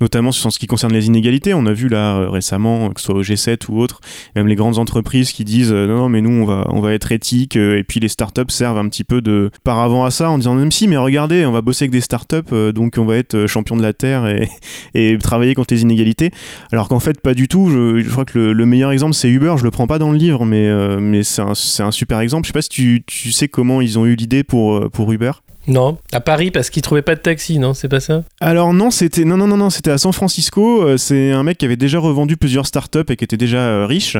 notamment 0.00 0.32
sur 0.32 0.50
ce 0.52 0.58
qui 0.58 0.66
concerne 0.66 0.92
les 0.92 1.06
inégalités. 1.06 1.54
On 1.54 1.66
a 1.66 1.72
vu 1.72 1.88
là 1.88 2.16
euh, 2.16 2.30
récemment, 2.30 2.90
que 2.90 3.00
ce 3.00 3.06
soit 3.06 3.14
au 3.14 3.22
G7 3.22 3.68
ou 3.68 3.80
autre, 3.80 4.00
même 4.34 4.46
les 4.46 4.54
grandes 4.54 4.78
entreprises 4.78 5.32
qui 5.32 5.44
disent 5.44 5.72
euh, 5.72 5.86
non, 5.86 6.08
mais 6.08 6.20
nous 6.20 6.30
on 6.30 6.44
va, 6.44 6.66
on 6.70 6.80
va 6.80 6.94
être 6.94 7.12
éthique, 7.12 7.56
euh, 7.56 7.78
et 7.78 7.84
puis 7.84 8.00
les 8.00 8.08
startups 8.08 8.42
servent 8.48 8.78
un 8.78 8.88
petit 8.88 9.04
peu 9.04 9.20
de 9.20 9.50
paravent 9.64 10.04
à 10.04 10.10
ça 10.10 10.30
en 10.30 10.38
disant 10.38 10.54
même 10.54 10.72
si, 10.72 10.88
mais 10.88 10.96
regardez, 10.96 11.44
on 11.46 11.52
va 11.52 11.60
bosser 11.60 11.84
avec 11.84 11.92
des 11.92 12.00
startups, 12.00 12.72
donc 12.72 12.94
on 12.98 13.04
va 13.04 13.16
être 13.16 13.46
champion 13.46 13.76
de 13.76 13.82
la 13.82 13.92
Terre 13.92 14.26
et, 14.94 15.18
travailler 15.18 15.54
contre 15.54 15.74
les 15.74 15.82
inégalités. 15.82 16.30
Alors 16.72 16.88
qu'en 16.88 17.00
fait, 17.00 17.20
pas 17.20 17.34
du 17.34 17.48
tout. 17.48 17.70
Je, 17.70 18.08
crois 18.08 18.24
que 18.24 18.38
le, 18.38 18.52
le 18.52 18.66
meilleur 18.66 18.92
exemple 18.92 19.14
c'est 19.14 19.28
Uber, 19.28 19.54
je 19.58 19.64
le 19.64 19.70
prends 19.70 19.86
pas 19.86 19.98
dans 19.98 20.12
le 20.12 20.18
livre, 20.18 20.44
mais, 20.44 20.70
mais 21.00 21.22
c'est 21.22 21.42
un, 21.42 21.52
un 21.86 21.90
super 21.90 22.20
exemple. 22.20 22.44
Je 22.44 22.48
sais 22.48 22.52
pas 22.52 22.62
si 22.62 22.68
tu, 22.68 23.02
tu 23.06 23.32
sais 23.32 23.48
comment 23.48 23.80
ils 23.80 23.98
ont 23.98 24.06
eu 24.06 24.14
l'idée 24.14 24.44
pour, 24.44 24.90
pour 24.90 25.10
Uber. 25.12 25.32
Non, 25.68 25.98
à 26.12 26.20
Paris 26.20 26.50
parce 26.50 26.70
qu'ils 26.70 26.82
trouvaient 26.82 27.02
pas 27.02 27.14
de 27.16 27.20
taxi, 27.20 27.58
non 27.58 27.74
C'est 27.74 27.88
pas 27.88 28.00
ça? 28.00 28.22
Alors 28.40 28.72
non, 28.72 28.90
c'était 28.90 29.24
non 29.24 29.36
non 29.36 29.48
non 29.48 29.56
non, 29.56 29.70
c'était 29.70 29.90
à 29.90 29.98
San 29.98 30.12
Francisco. 30.12 30.82
Euh, 30.82 30.96
c'est 30.96 31.32
un 31.32 31.42
mec 31.42 31.58
qui 31.58 31.64
avait 31.64 31.76
déjà 31.76 31.98
revendu 31.98 32.36
plusieurs 32.36 32.66
startups 32.66 33.00
et 33.08 33.16
qui 33.16 33.24
était 33.24 33.36
déjà 33.36 33.58
euh, 33.58 33.86
riche 33.86 34.16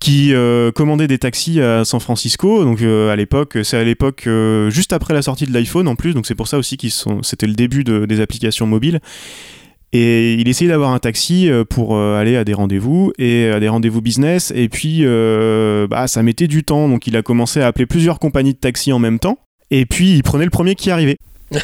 qui 0.00 0.32
euh, 0.32 0.70
commandait 0.70 1.08
des 1.08 1.18
taxis 1.18 1.60
à 1.60 1.84
San 1.84 1.98
Francisco. 2.00 2.62
Donc 2.64 2.82
à 2.82 3.16
l'époque, 3.16 3.58
c'est 3.64 3.76
à 3.76 3.82
l'époque 3.82 4.28
juste 4.68 4.92
après 4.92 5.12
la 5.12 5.22
sortie 5.22 5.44
de 5.46 5.52
l'iPhone 5.52 5.88
en 5.88 5.96
plus. 5.96 6.14
Donc 6.14 6.26
c'est 6.26 6.36
pour 6.36 6.46
ça 6.48 6.56
aussi 6.58 6.76
qu'ils 6.76 6.92
sont, 6.92 7.22
c'était 7.24 7.48
le 7.48 7.54
début 7.54 7.82
de- 7.82 8.06
des 8.06 8.20
applications 8.20 8.66
mobiles. 8.66 9.00
Et 9.92 10.34
il 10.34 10.46
essayait 10.48 10.70
d'avoir 10.70 10.92
un 10.92 10.98
taxi 11.00 11.50
pour 11.70 11.98
aller 11.98 12.36
à 12.36 12.44
des 12.44 12.52
rendez-vous 12.54 13.10
et 13.18 13.48
à 13.48 13.58
des 13.58 13.68
rendez-vous 13.68 14.00
business. 14.02 14.52
Et 14.54 14.68
puis 14.68 15.04
bah, 15.88 16.06
ça 16.06 16.22
mettait 16.22 16.46
du 16.46 16.62
temps. 16.62 16.88
Donc 16.88 17.08
il 17.08 17.16
a 17.16 17.22
commencé 17.22 17.60
à 17.60 17.66
appeler 17.66 17.86
plusieurs 17.86 18.20
compagnies 18.20 18.52
de 18.52 18.58
taxi 18.58 18.92
en 18.92 19.00
même 19.00 19.18
temps. 19.18 19.38
Et 19.70 19.86
puis 19.86 20.12
il 20.12 20.22
prenait 20.22 20.44
le 20.44 20.50
premier 20.50 20.74
qui 20.74 20.90
arrivait. 20.90 21.18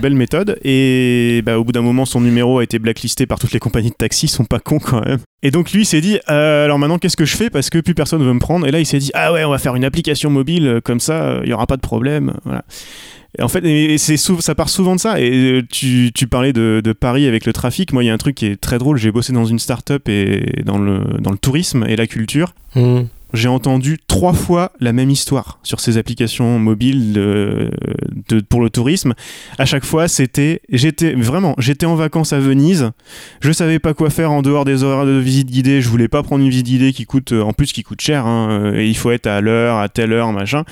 Belle 0.00 0.14
méthode. 0.14 0.58
Et 0.64 1.42
bah, 1.44 1.58
au 1.58 1.64
bout 1.64 1.72
d'un 1.72 1.82
moment, 1.82 2.04
son 2.04 2.20
numéro 2.20 2.58
a 2.58 2.64
été 2.64 2.78
blacklisté 2.78 3.26
par 3.26 3.38
toutes 3.38 3.52
les 3.52 3.58
compagnies 3.58 3.90
de 3.90 3.96
taxi. 3.96 4.26
Ils 4.26 4.30
sont 4.30 4.44
pas 4.44 4.60
cons 4.60 4.78
quand 4.78 5.04
même. 5.04 5.18
Et 5.42 5.50
donc 5.50 5.72
lui 5.72 5.82
il 5.82 5.86
s'est 5.86 6.00
dit 6.00 6.18
euh, 6.28 6.64
alors 6.64 6.78
maintenant 6.78 6.98
qu'est-ce 6.98 7.16
que 7.16 7.24
je 7.24 7.36
fais? 7.36 7.50
Parce 7.50 7.70
que 7.70 7.78
plus 7.78 7.94
personne 7.94 8.22
veut 8.22 8.32
me 8.32 8.40
prendre. 8.40 8.66
Et 8.66 8.70
là 8.70 8.80
il 8.80 8.86
s'est 8.86 8.98
dit 8.98 9.10
ah 9.14 9.32
ouais 9.32 9.44
on 9.44 9.50
va 9.50 9.58
faire 9.58 9.76
une 9.76 9.84
application 9.84 10.30
mobile 10.30 10.66
euh, 10.66 10.80
comme 10.80 11.00
ça 11.00 11.22
euh, 11.22 11.40
il 11.44 11.50
y 11.50 11.52
aura 11.52 11.66
pas 11.66 11.76
de 11.76 11.82
problème. 11.82 12.34
Voilà. 12.44 12.64
Et 13.38 13.42
en 13.42 13.48
fait, 13.48 13.64
et 13.64 13.98
ça 13.98 14.54
part 14.54 14.68
souvent 14.68 14.94
de 14.94 15.00
ça. 15.00 15.20
Et 15.20 15.62
tu, 15.70 16.10
tu 16.14 16.26
parlais 16.26 16.52
de, 16.52 16.80
de 16.82 16.92
Paris 16.92 17.26
avec 17.26 17.44
le 17.44 17.52
trafic. 17.52 17.92
Moi, 17.92 18.02
il 18.02 18.06
y 18.06 18.10
a 18.10 18.14
un 18.14 18.18
truc 18.18 18.34
qui 18.34 18.46
est 18.46 18.58
très 18.58 18.78
drôle. 18.78 18.96
J'ai 18.96 19.12
bossé 19.12 19.32
dans 19.34 19.44
une 19.44 19.58
start-up 19.58 20.08
et 20.08 20.62
dans 20.64 20.78
le, 20.78 21.00
dans 21.18 21.32
le 21.32 21.36
tourisme 21.38 21.84
et 21.86 21.96
la 21.96 22.06
culture. 22.06 22.54
Hmm. 22.74 23.02
J'ai 23.34 23.48
entendu 23.48 23.98
trois 24.06 24.32
fois 24.32 24.72
la 24.80 24.92
même 24.92 25.10
histoire 25.10 25.58
sur 25.62 25.80
ces 25.80 25.98
applications 25.98 26.58
mobiles 26.58 27.12
de- 27.12 27.70
de- 28.28 28.40
pour 28.40 28.60
le 28.62 28.70
tourisme. 28.70 29.14
À 29.58 29.64
chaque 29.66 29.84
fois, 29.84 30.08
c'était, 30.08 30.62
j'étais 30.70 31.12
vraiment, 31.12 31.54
j'étais 31.58 31.86
en 31.86 31.96
vacances 31.96 32.32
à 32.32 32.38
Venise. 32.38 32.92
Je 33.40 33.52
savais 33.52 33.78
pas 33.78 33.94
quoi 33.94 34.10
faire 34.10 34.30
en 34.30 34.42
dehors 34.42 34.64
des 34.64 34.84
horaires 34.84 35.06
de 35.06 35.18
visite 35.18 35.50
guidée. 35.50 35.80
Je 35.80 35.88
voulais 35.88 36.08
pas 36.08 36.22
prendre 36.22 36.42
une 36.44 36.50
visite 36.50 36.66
guidée 36.66 36.92
qui 36.92 37.04
coûte, 37.04 37.32
euh, 37.32 37.42
en 37.42 37.52
plus, 37.52 37.72
qui 37.72 37.82
coûte 37.82 38.00
cher. 38.00 38.26
hein, 38.26 38.48
euh, 38.50 38.78
et 38.80 38.88
il 38.88 38.96
faut 38.96 39.10
être 39.10 39.26
à 39.26 39.40
l'heure, 39.40 39.76
à 39.78 39.88
telle 39.88 40.12
heure, 40.12 40.32
machin. 40.32 40.64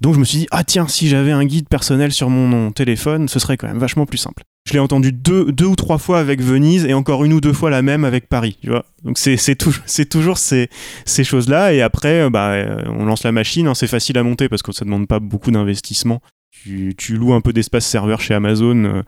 Donc 0.00 0.14
je 0.14 0.20
me 0.20 0.24
suis 0.24 0.38
dit, 0.38 0.46
ah 0.52 0.64
tiens, 0.64 0.88
si 0.88 1.08
j'avais 1.08 1.32
un 1.32 1.44
guide 1.44 1.68
personnel 1.68 2.12
sur 2.12 2.30
mon 2.30 2.70
téléphone, 2.70 3.28
ce 3.28 3.38
serait 3.38 3.56
quand 3.56 3.66
même 3.66 3.78
vachement 3.78 4.06
plus 4.06 4.18
simple. 4.18 4.42
Je 4.66 4.72
l'ai 4.72 4.80
entendu 4.80 5.12
deux, 5.12 5.64
ou 5.64 5.76
trois 5.76 5.98
fois 5.98 6.18
avec 6.18 6.42
Venise 6.42 6.84
et 6.86 6.92
encore 6.92 7.24
une 7.24 7.32
ou 7.32 7.40
deux 7.40 7.52
fois 7.52 7.70
la 7.70 7.82
même 7.82 8.04
avec 8.04 8.28
Paris, 8.28 8.58
tu 8.60 8.68
vois. 8.68 8.84
Donc 9.04 9.16
c'est, 9.16 9.36
c'est, 9.36 9.54
tou- 9.54 9.76
c'est 9.86 10.08
toujours 10.08 10.38
ces, 10.38 10.68
choses-là. 11.06 11.72
Et 11.72 11.82
après, 11.82 12.22
euh, 12.22 12.30
bah, 12.30 12.50
euh, 12.50 12.82
on 12.88 13.04
lance 13.04 13.22
la 13.22 13.30
machine, 13.30 13.68
hein, 13.68 13.74
c'est 13.74 13.86
facile 13.86 14.18
à 14.18 14.24
monter 14.24 14.48
parce 14.48 14.62
que 14.62 14.72
ça 14.72 14.84
demande 14.84 15.06
pas 15.06 15.20
beaucoup 15.20 15.52
d'investissement. 15.52 16.20
Tu, 16.50 16.96
loues 17.10 17.32
un 17.32 17.40
peu 17.40 17.52
d'espace 17.52 17.86
serveur 17.86 18.20
chez 18.20 18.34
Amazon 18.34 19.04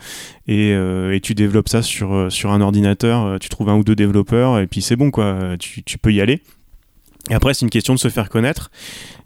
euh, 0.48 1.12
et, 1.12 1.20
tu 1.20 1.34
développes 1.34 1.68
ça 1.68 1.82
sur, 1.82 2.12
un 2.12 2.60
ordinateur. 2.60 3.40
Tu 3.40 3.48
trouves 3.48 3.68
un 3.68 3.74
ou 3.74 3.82
deux 3.82 3.96
développeurs 3.96 4.60
et 4.60 4.68
puis 4.68 4.80
c'est 4.80 4.94
bon, 4.94 5.10
quoi. 5.10 5.56
Tu, 5.58 5.82
tu 5.82 5.98
peux 5.98 6.12
y 6.12 6.20
aller. 6.20 6.40
Et 7.30 7.34
après, 7.34 7.54
c'est 7.54 7.66
une 7.66 7.70
question 7.70 7.94
de 7.94 7.98
se 7.98 8.08
faire 8.08 8.28
connaître 8.28 8.70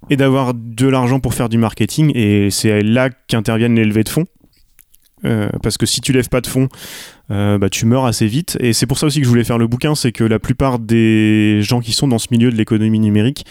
et 0.08 0.16
d'avoir 0.16 0.54
de 0.54 0.86
l'argent 0.86 1.20
pour 1.20 1.34
faire 1.34 1.50
du 1.50 1.58
marketing. 1.58 2.10
Et 2.14 2.48
c'est 2.50 2.80
là 2.80 3.10
qu'interviennent 3.10 3.74
les 3.74 3.84
levées 3.84 4.04
de 4.04 4.08
fonds. 4.08 4.24
Euh, 5.24 5.48
parce 5.62 5.78
que 5.78 5.86
si 5.86 6.00
tu 6.00 6.12
lèves 6.12 6.28
pas 6.28 6.40
de 6.40 6.46
fonds, 6.46 6.68
euh, 7.30 7.58
bah, 7.58 7.68
tu 7.68 7.86
meurs 7.86 8.04
assez 8.04 8.26
vite. 8.26 8.56
Et 8.60 8.72
c'est 8.72 8.86
pour 8.86 8.98
ça 8.98 9.06
aussi 9.06 9.20
que 9.20 9.24
je 9.24 9.28
voulais 9.28 9.44
faire 9.44 9.58
le 9.58 9.66
bouquin, 9.66 9.94
c'est 9.94 10.12
que 10.12 10.24
la 10.24 10.38
plupart 10.38 10.78
des 10.78 11.60
gens 11.62 11.80
qui 11.80 11.92
sont 11.92 12.08
dans 12.08 12.18
ce 12.18 12.28
milieu 12.30 12.50
de 12.50 12.56
l'économie 12.56 13.00
numérique 13.00 13.44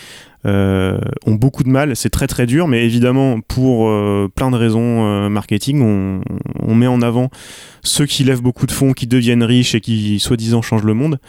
ont 0.44 1.36
beaucoup 1.36 1.64
de 1.64 1.70
mal. 1.70 1.96
C'est 1.96 2.10
très 2.10 2.26
très 2.26 2.48
dur, 2.48 2.68
mais 2.68 2.84
évidemment, 2.84 3.42
pour 3.42 3.92
plein 4.34 4.50
de 4.50 4.56
raisons 4.56 5.30
marketing, 5.30 6.24
on, 6.64 6.76
met 6.76 6.88
en 6.88 7.04
avant 7.04 7.30
ceux 7.84 8.08
qui 8.08 8.24
lèvent 8.24 8.42
beaucoup 8.42 8.66
de 8.66 8.72
fonds, 8.72 8.94
qui 8.94 9.06
deviennent 9.06 9.44
riches 9.44 9.76
et 9.76 9.82
qui, 9.82 10.20
soi-disant, 10.20 10.64
changent 10.64 10.84
le 10.84 10.96
monde. 10.96 11.20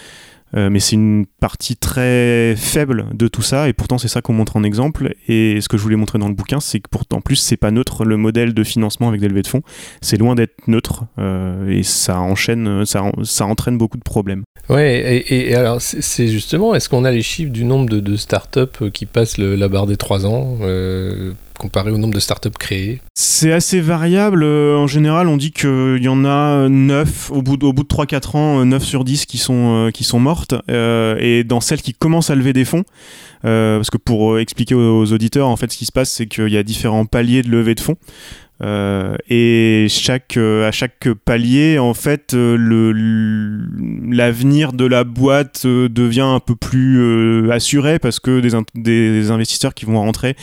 Euh, 0.56 0.70
mais 0.70 0.80
c'est 0.80 0.96
une 0.96 1.26
partie 1.40 1.76
très 1.76 2.54
faible 2.56 3.06
de 3.14 3.28
tout 3.28 3.42
ça, 3.42 3.68
et 3.68 3.72
pourtant 3.72 3.98
c'est 3.98 4.08
ça 4.08 4.20
qu'on 4.20 4.34
montre 4.34 4.56
en 4.56 4.64
exemple. 4.64 5.14
Et 5.28 5.60
ce 5.60 5.68
que 5.68 5.76
je 5.76 5.82
voulais 5.82 5.96
montrer 5.96 6.18
dans 6.18 6.28
le 6.28 6.34
bouquin, 6.34 6.60
c'est 6.60 6.80
que 6.80 6.88
pourtant, 6.90 7.20
plus, 7.20 7.36
c'est 7.36 7.56
pas 7.56 7.70
neutre 7.70 8.04
le 8.04 8.16
modèle 8.16 8.54
de 8.54 8.64
financement 8.64 9.08
avec 9.08 9.20
des 9.20 9.28
levées 9.28 9.42
de 9.42 9.46
fonds. 9.46 9.62
C'est 10.00 10.18
loin 10.18 10.34
d'être 10.34 10.68
neutre, 10.68 11.04
euh, 11.18 11.68
et 11.68 11.82
ça 11.82 12.20
enchaîne, 12.20 12.84
ça 12.84 13.46
entraîne 13.46 13.78
beaucoup 13.78 13.98
de 13.98 14.02
problèmes. 14.02 14.44
Ouais, 14.68 15.24
et, 15.28 15.54
alors 15.54 15.80
c'est 15.80 16.28
justement, 16.28 16.74
est-ce 16.74 16.88
qu'on 16.88 17.04
a 17.04 17.10
les 17.10 17.22
chiffres 17.22 17.52
du 17.52 17.64
nombre 17.64 17.88
de, 17.90 18.16
startups 18.16 18.90
qui 18.92 19.06
passent 19.06 19.38
la 19.38 19.68
barre 19.68 19.86
des 19.86 19.96
3 19.96 20.26
ans 20.26 20.58
euh, 20.62 21.32
comparé 21.58 21.90
au 21.90 21.98
nombre 21.98 22.14
de 22.14 22.20
startups 22.20 22.50
créées? 22.58 23.00
C'est 23.14 23.52
assez 23.52 23.80
variable. 23.80 24.42
Euh, 24.42 24.76
en 24.76 24.86
général, 24.86 25.28
on 25.28 25.36
dit 25.36 25.52
qu'il 25.52 26.00
y 26.00 26.08
en 26.08 26.24
a 26.24 26.68
9, 26.68 27.30
au 27.30 27.42
bout 27.42 27.56
de, 27.56 27.70
de 27.70 27.82
3-4 27.82 28.36
ans, 28.36 28.64
9 28.64 28.82
sur 28.82 29.04
10 29.04 29.26
qui 29.26 29.38
sont, 29.38 29.86
euh, 29.86 29.90
qui 29.90 30.04
sont 30.04 30.18
mortes. 30.18 30.54
Euh, 30.70 31.16
et 31.20 31.44
dans 31.44 31.60
celles 31.60 31.82
qui 31.82 31.94
commencent 31.94 32.30
à 32.30 32.34
lever 32.34 32.52
des 32.52 32.64
fonds, 32.64 32.84
parce 33.42 33.90
que 33.90 33.98
pour 33.98 34.38
expliquer 34.38 34.74
aux, 34.74 35.12
auditeurs, 35.12 35.48
en 35.48 35.56
fait, 35.56 35.72
ce 35.72 35.78
qui 35.78 35.86
se 35.86 35.92
passe, 35.92 36.10
c'est 36.10 36.26
qu'il 36.26 36.48
y 36.48 36.56
a 36.56 36.62
différents 36.62 37.06
paliers 37.06 37.42
de 37.42 37.48
levée 37.48 37.74
de 37.74 37.80
fonds. 37.80 37.96
Euh, 38.62 39.16
et 39.28 39.88
euh, 40.36 40.68
à 40.68 40.70
chaque 40.70 41.08
palier, 41.24 41.78
en 41.78 41.94
fait, 41.94 42.34
euh, 42.34 42.92
l'avenir 44.10 44.72
de 44.72 44.84
la 44.84 45.04
boîte 45.04 45.66
devient 45.66 46.20
un 46.20 46.40
peu 46.40 46.54
plus 46.54 47.50
assuré 47.50 47.98
parce 47.98 48.20
que 48.20 48.40
des, 48.74 49.30
investisseurs 49.30 49.74
qui 49.74 49.84
vont 49.84 50.00
rentrer, 50.00 50.36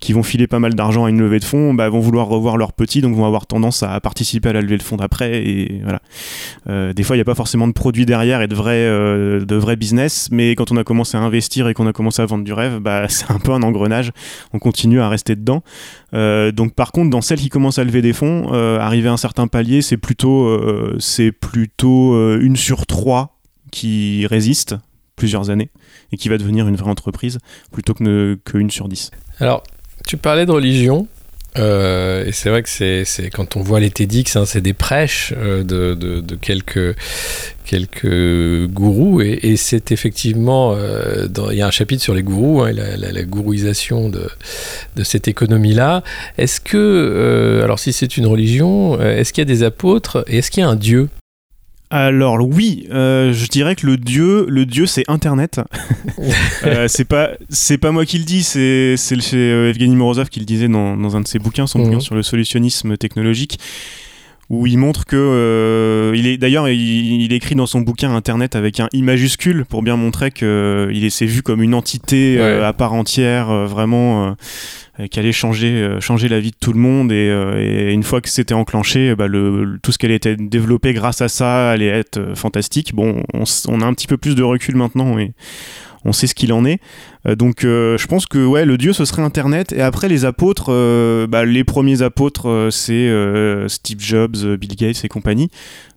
qui 0.00 0.12
vont 0.12 0.22
filer 0.22 0.46
pas 0.46 0.58
mal 0.58 0.74
d'argent 0.74 1.04
à 1.04 1.10
une 1.10 1.20
levée 1.20 1.38
de 1.38 1.44
fonds, 1.44 1.74
bah, 1.74 1.88
vont 1.88 2.00
vouloir 2.00 2.26
revoir 2.26 2.56
leurs 2.56 2.72
petits, 2.72 3.00
donc 3.00 3.14
vont 3.14 3.26
avoir 3.26 3.46
tendance 3.46 3.82
à 3.82 3.98
participer 4.00 4.50
à 4.50 4.52
la 4.52 4.60
levée 4.60 4.78
de 4.78 4.82
fonds 4.82 4.96
d'après. 4.96 5.42
Et 5.46 5.82
voilà. 5.82 6.92
des 6.92 7.02
fois, 7.02 7.16
il 7.16 7.18
n'y 7.18 7.22
a 7.22 7.26
pas 7.26 7.34
forcément 7.34 7.68
de 7.68 7.72
produits 7.72 8.06
derrière 8.06 8.42
et 8.42 8.48
de 8.48 8.54
vrais 8.54 9.76
business, 9.76 10.28
mais 10.30 10.54
quand 10.54 10.72
on 10.72 10.76
a 10.76 10.84
commencé 10.84 11.16
à 11.16 11.20
investir 11.20 11.68
et 11.68 11.74
qu'on 11.74 11.86
a 11.86 11.92
commencé 11.92 12.20
à 12.20 12.26
vendre 12.26 12.44
du 12.44 12.52
rêve, 12.52 12.78
bah, 12.80 13.06
c'est 13.08 13.30
un 13.30 13.38
peu 13.38 13.52
un 13.52 13.62
engrenage. 13.62 14.10
On 14.52 14.58
continue 14.58 15.00
à 15.00 15.08
rester 15.08 15.36
dedans. 15.36 15.62
donc, 16.12 16.74
par 16.74 16.92
contre, 16.92 17.10
dans 17.10 17.20
celles 17.20 17.38
qui 17.38 17.48
commencent 17.48 17.61
à 17.70 17.84
lever 17.84 18.02
des 18.02 18.12
fonds, 18.12 18.52
euh, 18.52 18.78
arriver 18.78 19.08
à 19.08 19.12
un 19.12 19.16
certain 19.16 19.46
palier, 19.46 19.82
c'est 19.82 19.96
plutôt, 19.96 20.46
euh, 20.46 20.98
plutôt 21.40 22.14
euh, 22.14 22.38
une 22.40 22.56
sur 22.56 22.86
trois 22.86 23.38
qui 23.70 24.26
résiste 24.26 24.76
plusieurs 25.16 25.50
années 25.50 25.70
et 26.10 26.16
qui 26.16 26.28
va 26.28 26.38
devenir 26.38 26.68
une 26.68 26.76
vraie 26.76 26.90
entreprise 26.90 27.38
plutôt 27.70 27.94
que 27.94 28.38
qu'une 28.44 28.70
sur 28.70 28.88
dix. 28.88 29.10
Alors, 29.38 29.62
tu 30.06 30.16
parlais 30.16 30.46
de 30.46 30.50
religion. 30.50 31.06
Euh, 31.58 32.24
et 32.24 32.32
c'est 32.32 32.48
vrai 32.48 32.62
que 32.62 32.68
c'est, 32.68 33.04
quand 33.32 33.56
on 33.56 33.60
voit 33.60 33.80
les 33.80 33.90
TEDx, 33.90 34.36
hein, 34.36 34.44
c'est 34.46 34.60
des 34.60 34.72
prêches 34.72 35.34
euh, 35.36 35.62
de, 35.62 35.94
de, 35.94 36.34
quelques, 36.36 36.96
quelques 37.64 38.66
gourous. 38.68 39.20
Et, 39.20 39.56
c'est 39.56 39.92
effectivement, 39.92 40.74
euh, 40.74 41.28
il 41.50 41.56
y 41.56 41.62
a 41.62 41.66
un 41.66 41.70
chapitre 41.70 42.02
sur 42.02 42.14
les 42.14 42.22
gourous, 42.22 42.62
hein, 42.62 42.72
la, 42.72 42.96
la, 42.96 43.22
gourouisation 43.24 44.08
de, 44.08 44.28
de 44.96 45.04
cette 45.04 45.28
économie-là. 45.28 46.02
Est-ce 46.38 46.60
que, 46.60 47.60
alors 47.62 47.78
si 47.78 47.92
c'est 47.92 48.16
une 48.16 48.26
religion, 48.26 49.00
est-ce 49.00 49.32
qu'il 49.32 49.42
y 49.42 49.46
a 49.46 49.52
des 49.52 49.62
apôtres 49.62 50.24
et 50.28 50.38
est-ce 50.38 50.50
qu'il 50.50 50.62
y 50.62 50.64
a 50.64 50.68
un 50.68 50.76
Dieu? 50.76 51.08
Alors 51.92 52.40
oui, 52.40 52.86
euh, 52.90 53.34
je 53.34 53.46
dirais 53.48 53.76
que 53.76 53.86
le 53.86 53.98
dieu, 53.98 54.46
le 54.48 54.64
dieu, 54.64 54.86
c'est 54.86 55.04
Internet. 55.08 55.60
euh, 56.64 56.88
c'est 56.88 57.04
pas, 57.04 57.32
c'est 57.50 57.76
pas 57.76 57.92
moi 57.92 58.06
qui 58.06 58.16
le 58.16 58.24
dis, 58.24 58.42
c'est 58.42 58.96
c'est 58.96 59.18
euh, 59.34 59.68
Evgeny 59.68 59.94
Morozov 59.94 60.30
qui 60.30 60.40
le 60.40 60.46
disait 60.46 60.68
dans, 60.68 60.96
dans 60.96 61.16
un 61.16 61.20
de 61.20 61.28
ses 61.28 61.38
bouquins, 61.38 61.66
son 61.66 61.80
bouquin 61.80 61.96
mhm. 61.96 62.00
sur 62.00 62.14
le 62.14 62.22
solutionnisme 62.22 62.96
technologique, 62.96 63.58
où 64.52 64.66
il 64.66 64.78
montre 64.78 65.04
que 65.04 65.16
euh, 65.16 66.12
il 66.14 66.28
est 66.28 66.36
d'ailleurs 66.38 66.68
il, 66.68 67.32
écrit 67.32 67.56
dans 67.56 67.66
son 67.66 67.80
bouquin 67.80 68.14
Internet 68.14 68.54
avec 68.54 68.78
un 68.78 68.88
i 68.92 69.02
majuscule 69.02 69.64
pour 69.64 69.82
bien 69.82 69.96
montrer 69.96 70.30
que 70.30 70.90
il 70.92 71.10
s'est 71.10 71.26
vu 71.26 71.42
comme 71.42 71.62
une 71.62 71.74
entité 71.74 72.40
à 72.40 72.72
part 72.72 72.92
entière, 72.92 73.66
vraiment 73.66 74.36
euh, 75.00 75.06
qui 75.06 75.18
allait 75.18 75.32
changer, 75.32 75.68
euh, 75.68 76.00
changer 76.00 76.28
la 76.28 76.38
vie 76.38 76.50
de 76.50 76.56
tout 76.60 76.74
le 76.74 76.78
monde. 76.78 77.12
Et, 77.12 77.30
euh, 77.30 77.90
une 77.90 78.02
fois 78.02 78.20
que 78.20 78.28
c'était 78.28 78.52
enclenché, 78.52 79.14
bah, 79.14 79.26
le, 79.26 79.78
tout 79.82 79.90
ce 79.90 80.04
allait 80.04 80.16
être 80.16 80.36
développé 80.36 80.92
grâce 80.92 81.22
à 81.22 81.28
ça 81.28 81.70
allait 81.70 81.86
être 81.86 82.34
fantastique. 82.34 82.94
Bon, 82.94 83.22
on, 83.32 83.44
on, 83.68 83.80
a 83.80 83.86
un 83.86 83.94
petit 83.94 84.06
peu 84.06 84.18
plus 84.18 84.34
de 84.34 84.42
recul 84.42 84.76
maintenant 84.76 85.18
et 85.18 85.32
on 86.04 86.12
sait 86.12 86.26
ce 86.26 86.34
qu'il 86.34 86.52
en 86.52 86.64
est. 86.64 86.80
Euh, 87.26 87.36
donc 87.36 87.64
euh, 87.64 87.96
je 87.98 88.06
pense 88.06 88.26
que 88.26 88.44
ouais, 88.44 88.64
le 88.64 88.78
Dieu 88.78 88.92
ce 88.92 89.04
serait 89.04 89.22
Internet. 89.22 89.72
Et 89.72 89.82
après 89.82 90.08
les 90.08 90.24
apôtres, 90.24 90.66
euh, 90.70 91.26
bah, 91.26 91.44
les 91.44 91.64
premiers 91.64 92.02
apôtres 92.02 92.68
c'est 92.70 93.10
Steve 93.68 94.00
Jobs, 94.00 94.56
Bill 94.58 94.76
Gates 94.76 95.04
et 95.04 95.08
compagnie. 95.08 95.50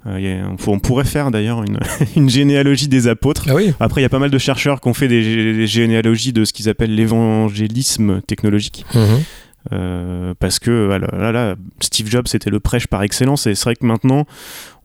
on, 0.05 0.79
pourrait 0.79 1.05
faire 1.05 1.31
d'ailleurs 1.31 1.63
une, 1.63 1.79
une, 2.15 2.29
généalogie 2.29 2.87
des 2.87 3.07
apôtres. 3.07 3.45
Ah 3.49 3.55
oui. 3.55 3.73
Après 3.79 4.01
il 4.01 4.03
y 4.03 4.07
a 4.07 4.09
pas 4.09 4.19
mal 4.19 4.31
de 4.31 4.37
chercheurs 4.37 4.81
qui 4.81 4.87
ont 4.87 4.93
fait 4.93 5.07
des, 5.07 5.67
généalogies 5.67 6.33
de 6.33 6.45
ce 6.45 6.53
qu'ils 6.53 6.69
appellent 6.69 6.95
l'évangélisme 6.95 8.21
technologique. 8.21 8.85
Mhm. 8.93 10.35
parce 10.39 10.59
que 10.59 10.85
voilà, 10.85 11.31
là, 11.31 11.55
Steve 11.79 12.07
Jobs 12.07 12.27
c'était 12.27 12.51
le 12.51 12.59
prêche 12.59 12.85
par 12.85 13.01
excellence 13.01 13.47
et 13.47 13.55
c'est 13.55 13.63
vrai 13.63 13.75
que 13.75 13.85
maintenant 13.85 14.25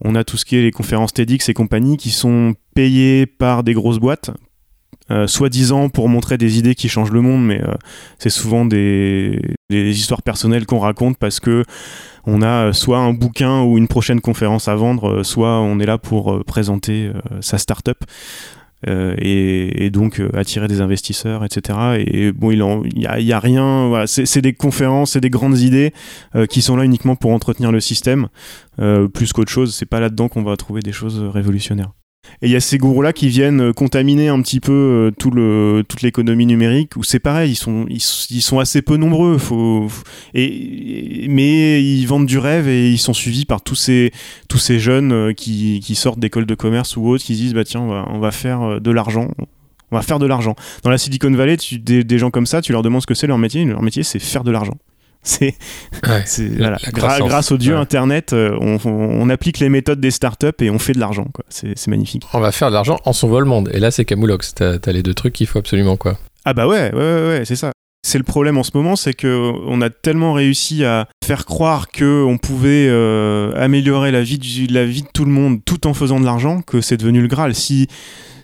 on 0.02 0.14
a 0.14 0.24
tout 0.24 0.38
ce 0.38 0.46
qui 0.46 0.56
est 0.56 0.62
les 0.62 0.70
conférences 0.70 1.12
TEDx 1.12 1.50
et 1.50 1.54
compagnie 1.54 1.98
qui 1.98 2.10
sont 2.10 2.54
payées 2.74 3.26
par 3.26 3.62
des 3.62 3.74
grosses 3.74 3.98
boîtes 3.98 4.30
euh, 5.10 5.26
soi-disant 5.26 5.88
pour 5.88 6.08
montrer 6.08 6.38
des 6.38 6.58
idées 6.58 6.74
qui 6.74 6.88
changent 6.88 7.10
le 7.10 7.20
monde, 7.20 7.44
mais 7.44 7.60
euh, 7.62 7.74
c'est 8.18 8.30
souvent 8.30 8.64
des, 8.64 9.40
histoires 9.70 10.22
personnelles 10.22 10.66
qu'on 10.66 10.78
raconte 10.78 11.18
parce 11.18 11.40
que 11.40 11.64
on 12.26 12.42
a 12.42 12.72
soit 12.72 12.98
un 12.98 13.12
bouquin 13.12 13.62
ou 13.62 13.78
une 13.78 13.88
prochaine 13.88 14.20
conférence 14.20 14.68
à 14.68 14.74
vendre, 14.76 15.10
euh, 15.10 15.22
soit 15.24 15.60
on 15.60 15.80
est 15.80 15.86
là 15.86 15.98
pour 15.98 16.44
présenter 16.44 17.10
sa 17.40 17.58
start-up. 17.58 17.98
et, 18.86 19.90
donc 19.92 20.22
attirer 20.34 20.68
des 20.68 20.80
investisseurs, 20.80 21.44
etc. 21.44 21.78
Et 22.06 22.32
bon, 22.32 22.50
il 22.52 22.98
n'y 22.98 23.06
a, 23.06 23.36
a, 23.36 23.40
rien. 23.40 24.04
C'est 24.06 24.40
des 24.40 24.54
conférences, 24.54 25.12
c'est 25.12 25.20
des 25.20 25.30
grandes 25.30 25.58
idées 25.58 25.92
qui 26.48 26.62
sont 26.62 26.76
là 26.76 26.84
uniquement 26.84 27.16
pour 27.16 27.32
entretenir 27.32 27.72
le 27.72 27.80
système, 27.80 28.28
plus 29.12 29.32
qu'autre 29.32 29.50
chose. 29.50 29.74
C'est 29.74 29.86
pas 29.86 30.00
là-dedans 30.00 30.28
qu'on 30.28 30.42
va 30.42 30.56
trouver 30.56 30.80
des 30.80 30.92
choses 30.92 31.20
révolutionnaires. 31.20 31.90
Et 32.42 32.46
il 32.46 32.50
y 32.50 32.56
a 32.56 32.60
ces 32.60 32.78
gourous-là 32.78 33.12
qui 33.12 33.28
viennent 33.28 33.60
euh, 33.60 33.72
contaminer 33.72 34.28
un 34.28 34.40
petit 34.40 34.60
peu 34.60 34.72
euh, 34.72 35.10
tout 35.10 35.30
le, 35.30 35.84
toute 35.86 36.02
l'économie 36.02 36.46
numérique, 36.46 36.96
où 36.96 37.02
c'est 37.02 37.18
pareil, 37.18 37.52
ils 37.52 37.56
sont, 37.56 37.86
ils, 37.88 38.00
sont 38.00 38.58
assez 38.58 38.82
peu 38.82 38.96
nombreux, 38.96 39.36
faut, 39.38 39.88
et, 40.34 41.26
mais 41.28 41.82
ils 41.82 42.06
vendent 42.06 42.26
du 42.26 42.38
rêve 42.38 42.68
et 42.68 42.90
ils 42.90 42.98
sont 42.98 43.12
suivis 43.12 43.44
par 43.44 43.62
tous 43.62 43.74
ces, 43.74 44.12
tous 44.48 44.58
ces 44.58 44.78
jeunes 44.78 45.12
euh, 45.12 45.32
qui, 45.32 45.80
qui 45.80 45.94
sortent 45.94 46.18
d'écoles 46.18 46.46
de 46.46 46.54
commerce 46.54 46.96
ou 46.96 47.06
autres, 47.08 47.24
qui 47.24 47.34
disent 47.34 47.54
bah 47.54 47.64
tiens, 47.64 47.80
on 47.80 47.88
va, 47.88 48.06
on 48.10 48.18
va 48.18 48.30
faire 48.30 48.80
de 48.80 48.90
l'argent. 48.90 49.28
On 49.92 49.96
va 49.96 50.02
faire 50.02 50.20
de 50.20 50.26
l'argent. 50.26 50.54
Dans 50.84 50.90
la 50.90 50.98
Silicon 50.98 51.32
Valley, 51.32 51.56
des 51.82 52.18
gens 52.18 52.30
comme 52.30 52.46
ça, 52.46 52.62
tu 52.62 52.70
leur 52.70 52.82
demandes 52.82 53.02
ce 53.02 53.08
que 53.08 53.14
c'est 53.14 53.26
leur 53.26 53.38
métier. 53.38 53.64
Leur 53.64 53.82
métier, 53.82 54.04
c'est 54.04 54.20
faire 54.20 54.44
de 54.44 54.52
l'argent. 54.52 54.74
C'est 55.22 55.54
voilà. 56.02 56.78
grâce 56.92 57.52
au 57.52 57.58
dieu 57.58 57.76
Internet, 57.76 58.32
euh, 58.32 58.56
on, 58.60 59.28
applique 59.28 59.58
les 59.58 59.68
méthodes 59.68 60.00
des 60.00 60.10
startups 60.10 60.46
et 60.60 60.70
on 60.70 60.78
fait 60.78 60.94
de 60.94 60.98
l'argent. 60.98 61.26
C'est 61.48 61.86
magnifique. 61.88 62.24
On 62.32 62.40
va 62.40 62.52
faire 62.52 62.68
de 62.68 62.74
l'argent 62.74 62.98
en 63.04 63.12
son 63.12 63.28
vol 63.28 63.44
monde. 63.44 63.70
Et 63.74 63.80
là, 63.80 63.90
c'est 63.90 64.04
Camoulox. 64.04 64.54
T'as 64.54 64.78
as 64.84 64.92
les 64.92 65.02
deux 65.02 65.14
trucs 65.14 65.34
qu'il 65.34 65.46
faut 65.46 65.58
absolument 65.58 65.96
quoi. 65.96 66.18
Ah 66.44 66.54
bah 66.54 66.66
ouais, 66.66 66.90
ouais, 66.94 66.98
ouais, 66.98 67.28
ouais 67.28 67.42
c'est 67.44 67.56
ça. 67.56 67.72
C'est 68.02 68.16
le 68.16 68.24
problème 68.24 68.56
en 68.56 68.62
ce 68.62 68.70
moment, 68.74 68.96
c'est 68.96 69.12
que 69.12 69.52
on 69.66 69.82
a 69.82 69.90
tellement 69.90 70.32
réussi 70.32 70.84
à 70.84 71.06
faire 71.22 71.44
croire 71.44 71.88
que 71.88 72.24
on 72.24 72.38
pouvait 72.38 72.86
euh, 72.88 73.52
améliorer 73.56 74.10
la 74.10 74.22
vie, 74.22 74.38
du, 74.38 74.66
la 74.68 74.86
vie 74.86 75.02
de 75.02 75.08
tout 75.12 75.26
le 75.26 75.30
monde 75.30 75.60
tout 75.66 75.86
en 75.86 75.92
faisant 75.92 76.18
de 76.18 76.24
l'argent 76.24 76.62
que 76.62 76.80
c'est 76.80 76.96
devenu 76.96 77.20
le 77.20 77.28
Graal. 77.28 77.54
Si 77.54 77.88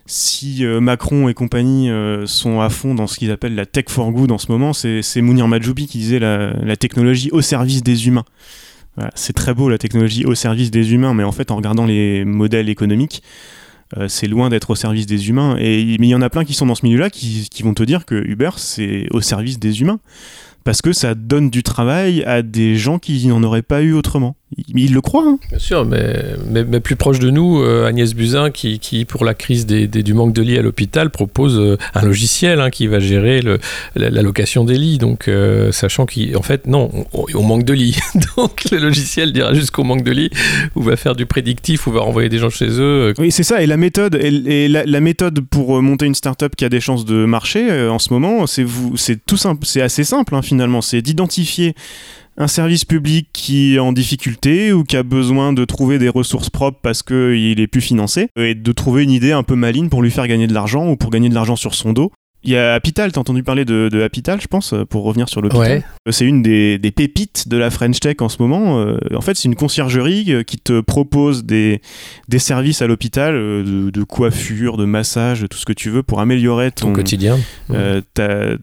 si 0.07 0.65
euh, 0.65 0.81
Macron 0.81 1.29
et 1.29 1.35
compagnie 1.35 1.91
euh, 1.91 2.27
sont 2.27 2.61
à 2.61 2.71
fond 2.71 2.95
dans 2.95 3.07
ce 3.07 3.19
qu'ils 3.19 3.31
appellent 3.31 3.55
la 3.55 3.67
tech 3.67 3.87
for 3.89 4.13
good 4.13 4.31
en 4.31 4.39
ce 4.39 4.51
moment, 4.51 4.73
c'est 4.73 5.21
Mounir 5.21 5.49
Majoubi 5.49 5.87
qui 5.87 5.99
disait 5.99 6.19
la, 6.19 6.77
technologie 6.77 7.31
au 7.33 7.41
service 7.41 7.83
des 7.83 8.07
humains. 8.07 8.25
c'est 9.15 9.33
très 9.33 9.55
beau 9.55 9.69
la 9.69 9.79
technologie 9.79 10.25
au 10.25 10.35
service 10.35 10.71
des 10.71 10.93
humains, 10.93 11.15
mais 11.15 11.25
en 11.25 11.33
fait 11.33 11.51
en 11.51 11.57
regardant 11.57 11.87
les 11.87 12.25
modèles 12.25 12.69
économiques, 12.69 13.23
euh, 13.97 14.09
c'est 14.09 14.27
loin 14.27 14.49
d'être 14.49 14.71
au 14.71 14.75
service 14.75 15.07
des 15.07 15.29
humains. 15.29 15.57
Et, 15.59 15.97
mais 16.01 16.09
il 16.09 16.11
y 16.11 16.15
en 16.15 16.23
a 16.23 16.31
plein 16.31 16.45
qui 16.45 16.55
sont 16.55 16.67
dans 16.67 16.75
ce 16.75 16.85
milieu-là 16.85 17.11
qui, 17.11 17.49
qui, 17.51 17.63
vont 17.63 17.75
te 17.75 17.83
dire 17.83 18.05
que 18.05 18.15
Uber 18.15 18.51
c'est 18.57 19.07
au 19.13 19.21
service 19.21 19.59
des 19.59 19.81
humains 19.81 20.01
parce 20.65 20.83
que 20.83 20.93
ça 20.93 21.15
donne 21.15 21.49
du 21.49 21.63
travail 21.63 22.25
à 22.25 22.43
des 22.43 22.77
gens 22.77 22.99
qui 22.99 23.29
n'en 23.29 23.43
auraient 23.45 23.63
pas 23.63 23.83
eu 23.83 23.93
autrement. 23.93 24.37
Il, 24.59 24.79
il 24.79 24.93
le 24.95 25.01
croit. 25.01 25.25
hein. 25.27 25.39
Bien 25.51 25.59
sûr, 25.59 25.85
mais, 25.85 26.17
mais, 26.51 26.65
mais 26.65 26.81
plus 26.81 26.97
proche 26.97 27.19
de 27.19 27.31
nous, 27.31 27.61
euh, 27.63 27.87
Agnès 27.87 28.15
Buzyn, 28.15 28.51
qui, 28.51 28.79
qui, 28.79 29.05
pour 29.05 29.25
la 29.25 29.35
crise 29.35 29.67
des, 29.67 29.87
des- 29.87 30.03
du 30.03 30.15
manque 30.15 30.33
de 30.33 30.43
lits 30.43 30.59
à 30.59 30.63
l'hôpital, 30.63 31.11
propose 31.11 31.59
euh, 31.59 31.77
un 31.95 32.03
logiciel 32.05 32.61
hein, 32.61 32.71
qui 32.71 32.87
va 32.87 32.99
gérer 33.01 33.41
l'allocation 33.95 34.65
des 34.65 34.79
lits. 34.79 34.99
Donc, 34.99 35.29
euh, 35.29 35.73
sachant 35.73 36.07
qu'en 36.07 36.43
fait, 36.43 36.67
non, 36.67 36.91
on, 37.13 37.25
on 37.35 37.43
manque 37.43 37.65
de 37.65 37.73
lits. 37.75 37.99
Donc, 38.37 38.65
le 38.71 38.79
logiciel 38.79 39.33
dira 39.33 39.55
jusqu'au 39.55 39.85
manque 39.85 40.03
de 40.05 40.13
lits, 40.13 40.31
ou 40.75 40.83
va 40.83 40.97
faire 40.97 41.15
du 41.15 41.27
prédictif, 41.27 41.87
ou 41.87 41.93
va 41.93 42.01
renvoyer 42.01 42.29
des 42.29 42.39
gens 42.39 42.51
chez 42.51 42.69
eux. 42.71 43.13
Oui, 43.19 43.31
c'est 43.31 43.43
ça. 43.43 43.63
Et 43.63 43.67
la 43.67 43.77
méthode, 43.77 44.15
et, 44.15 44.65
et 44.65 44.69
la, 44.69 44.85
la 44.85 45.01
méthode 45.01 45.41
pour 45.41 45.81
monter 45.83 46.07
une 46.07 46.15
startup 46.15 46.55
qui 46.57 46.65
a 46.65 46.69
des 46.69 46.81
chances 46.81 47.05
de 47.05 47.25
marcher 47.25 47.71
euh, 47.71 47.91
en 47.91 47.99
ce 47.99 48.13
moment, 48.13 48.47
c'est 48.47 48.63
vous, 48.65 48.97
c'est 48.97 49.25
tout 49.25 49.37
simple, 49.37 49.67
c'est 49.67 49.83
assez 49.83 50.05
simple 50.05 50.35
hein, 50.35 50.43
finalement. 50.43 50.81
C'est 50.81 51.03
d'identifier 51.03 51.75
un 52.39 52.49
service 52.49 52.85
public 52.85 53.29
qui 53.33 53.75
est 53.75 53.79
en 53.79 53.93
difficulté 53.93 54.73
ou 54.73 54.85
qui 54.85 54.97
a 54.97 55.03
besoin 55.03 55.53
de 55.53 55.65
trouver 55.65 55.99
des 55.99 56.09
ressources 56.09 56.51
propres 56.51 56.79
parce 56.83 57.03
qu'il 57.03 57.59
est 57.61 57.67
plus 57.67 57.81
financé 57.81 58.29
et 58.37 58.55
de 58.55 58.73
trouver 58.73 59.05
une 59.05 59.11
idée 59.11 59.33
un 59.33 59.43
peu 59.43 59.55
maligne 59.55 59.89
pour 59.89 60.03
lui 60.03 60.11
faire 60.11 60.27
gagner 60.29 60.47
de 60.47 60.55
l'argent 60.55 60.89
ou 60.91 60.97
pour 60.97 61.11
gagner 61.11 61.29
de 61.29 61.35
l'argent 61.35 61.57
sur 61.57 61.75
son 61.75 61.93
dos. 61.93 62.13
Il 62.45 62.51
y 62.53 62.57
a 62.57 62.75
Apital, 62.75 63.11
t'as 63.11 63.21
entendu 63.21 63.43
parler 63.43 63.65
de, 63.65 63.89
de 63.91 64.03
Apital, 64.03 64.41
je 64.41 64.47
pense, 64.47 64.73
pour 64.89 65.03
revenir 65.03 65.29
sur 65.29 65.41
l'hôpital. 65.41 65.63
Ouais. 65.79 65.83
Euh, 66.07 66.13
C'est 66.13 66.27
une 66.27 66.43
des, 66.43 66.79
des 66.79 66.93
pépites 66.93 67.49
de 67.49 67.57
la 67.57 67.71
French 67.71 67.99
Tech 67.99 68.17
en 68.21 68.29
ce 68.29 68.41
moment. 68.41 68.79
Euh, 68.79 68.99
en 69.17 69.21
fait, 69.21 69.35
c'est 69.35 69.49
une 69.49 69.57
conciergerie 69.57 70.27
euh, 70.29 70.43
qui 70.45 70.59
te 70.59 70.81
propose 70.81 71.45
des, 71.45 71.81
des 72.29 72.39
services 72.39 72.83
à 72.83 72.87
l'hôpital 72.87 73.35
euh, 73.35 73.65
de, 73.65 73.91
de 73.91 74.03
coiffure, 74.05 74.77
de 74.77 74.85
massage, 74.85 75.47
tout 75.51 75.59
ce 75.59 75.65
que 75.65 75.73
tu 75.73 75.91
veux 75.91 76.05
pour 76.05 76.21
améliorer 76.21 76.71
ton 76.71 76.89
ton, 76.89 76.93
quotidien. 76.93 77.37
euh, 77.71 78.01
ta- 78.15 78.55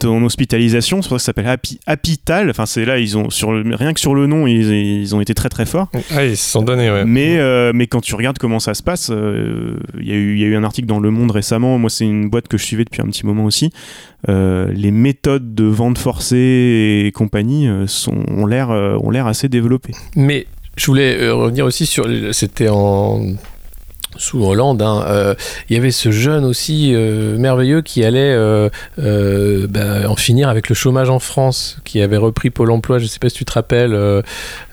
ton 0.00 0.22
hospitalisation. 0.24 1.00
C'est 1.02 1.08
pour 1.08 1.18
ça 1.18 1.18
que 1.18 1.22
ça 1.22 1.26
s'appelle 1.26 1.46
Happy, 1.48 1.78
Hapital. 1.86 2.50
Enfin, 2.50 2.66
c'est 2.66 2.84
là, 2.84 2.98
ils 2.98 3.16
ont 3.16 3.30
sur 3.30 3.52
le- 3.52 3.74
rien 3.74 3.92
que 3.94 4.00
sur 4.00 4.14
le 4.14 4.26
nom, 4.26 4.46
ils, 4.46 4.70
ils 5.02 5.14
ont 5.14 5.20
été 5.20 5.34
très 5.34 5.48
très 5.48 5.66
forts. 5.66 5.88
Ah, 6.14 6.24
ils 6.24 6.36
se 6.36 6.50
sont 6.50 6.62
donnés, 6.62 6.90
ouais. 6.90 7.04
Mais, 7.04 7.38
euh, 7.38 7.72
mais 7.74 7.86
quand 7.86 8.00
tu 8.00 8.14
regardes 8.14 8.38
comment 8.38 8.58
ça 8.60 8.74
se 8.74 8.82
passe, 8.82 9.10
euh, 9.10 9.76
il 10.00 10.08
y, 10.08 10.12
a 10.12 10.16
eu- 10.16 10.34
il 10.34 10.40
y 10.40 10.44
a 10.44 10.48
eu 10.48 10.56
un 10.56 10.64
article 10.64 10.86
dans 10.88 11.00
Le 11.00 11.10
Monde 11.10 11.30
récemment. 11.30 11.78
Moi, 11.78 11.90
c'est 11.90 12.04
une 12.04 12.28
boîte 12.28 12.48
que 12.48 12.58
je 12.58 12.64
suivais 12.64 12.84
depuis 12.84 13.00
un 13.02 13.06
petit 13.06 13.24
moment 13.24 13.44
aussi. 13.44 13.70
Euh, 14.28 14.70
les 14.74 14.90
méthodes 14.90 15.54
de 15.54 15.64
vente 15.64 15.96
forcée 15.98 17.04
et 17.06 17.12
compagnie 17.12 17.68
sont, 17.86 18.24
ont 18.28 18.46
l'air 18.46 18.70
ont 18.70 19.10
l'air 19.10 19.26
assez 19.26 19.48
développées. 19.48 19.92
Mais 20.16 20.46
je 20.76 20.86
voulais 20.86 21.30
revenir 21.30 21.64
aussi 21.64 21.86
sur. 21.86 22.06
C'était 22.32 22.68
en. 22.68 23.22
Sous 24.20 24.44
Hollande, 24.44 24.82
hein, 24.82 25.02
euh, 25.06 25.34
il 25.70 25.76
y 25.76 25.78
avait 25.78 25.90
ce 25.90 26.10
jeune 26.10 26.44
aussi 26.44 26.92
euh, 26.92 27.38
merveilleux 27.38 27.80
qui 27.80 28.04
allait 28.04 28.20
euh, 28.34 28.68
bah, 29.66 30.08
en 30.10 30.14
finir 30.14 30.50
avec 30.50 30.68
le 30.68 30.74
chômage 30.74 31.08
en 31.08 31.18
France, 31.18 31.78
qui 31.84 32.02
avait 32.02 32.18
repris 32.18 32.50
Pôle 32.50 32.70
emploi, 32.70 32.98
je 32.98 33.04
ne 33.04 33.08
sais 33.08 33.18
pas 33.18 33.30
si 33.30 33.36
tu 33.36 33.46
te 33.46 33.52
rappelles, 33.52 33.94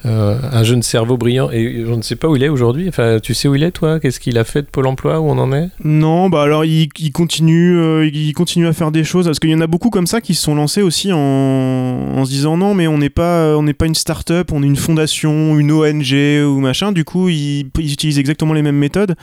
un 0.04 0.62
jeune 0.64 0.82
cerveau 0.82 1.16
brillant, 1.16 1.50
et 1.50 1.82
je 1.86 1.92
ne 1.92 2.02
sais 2.02 2.14
pas 2.14 2.28
où 2.28 2.36
il 2.36 2.44
est 2.44 2.50
aujourd'hui, 2.50 2.88
enfin 2.88 3.18
tu 3.22 3.32
sais 3.32 3.48
où 3.48 3.54
il 3.54 3.62
est 3.62 3.70
toi? 3.70 4.00
Qu'est-ce 4.00 4.20
qu'il 4.20 4.36
a 4.36 4.44
fait 4.44 4.60
de 4.60 4.66
Pôle 4.66 4.86
emploi, 4.86 5.18
où 5.18 5.30
on 5.30 5.38
en 5.38 5.50
est? 5.54 5.70
Non, 5.82 6.28
bah 6.28 6.42
alors 6.42 6.66
il, 6.66 6.90
continue, 7.12 8.06
il 8.06 8.32
continue 8.34 8.66
à 8.66 8.74
faire 8.74 8.90
des 8.90 9.04
choses. 9.04 9.24
Parce 9.24 9.38
qu'il 9.38 9.50
y 9.50 9.54
en 9.54 9.62
a 9.62 9.66
beaucoup 9.66 9.88
comme 9.88 10.06
ça 10.06 10.20
qui 10.20 10.34
se 10.34 10.42
sont 10.42 10.54
lancés 10.54 10.82
aussi 10.82 11.10
en, 11.10 12.22
se 12.24 12.30
disant 12.30 12.58
non 12.58 12.74
mais 12.74 12.86
on 12.86 12.98
n'est 12.98 13.08
pas, 13.08 13.56
on 13.56 13.62
n'est 13.62 13.72
pas 13.72 13.86
une 13.86 13.94
start-up, 13.94 14.52
on 14.52 14.62
est 14.62 14.66
une 14.66 14.76
fondation, 14.76 15.58
une 15.58 15.72
ONG 15.72 16.12
ou 16.44 16.60
machin. 16.60 16.92
Du 16.92 17.04
coup, 17.04 17.30
ils 17.30 17.70
utilisent 17.76 18.18
exactement 18.18 18.52
les 18.52 18.62
mêmes 18.62 18.76
méthodes, 18.76 19.16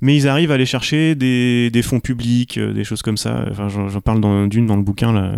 mais 0.00 0.14
ils 0.14 0.28
arrivent 0.28 0.50
à 0.50 0.54
aller 0.54 0.66
chercher 0.66 1.14
des, 1.14 1.82
fonds 1.82 2.00
publics, 2.00 2.58
euh, 2.58 2.72
des 2.72 2.84
choses 2.84 3.02
comme 3.02 3.16
ça. 3.16 3.46
J'en 3.68 4.00
parle 4.00 4.48
d'une 4.48 4.66
dans 4.66 4.76
le 4.76 4.82
bouquin 4.82 5.12
là. 5.12 5.34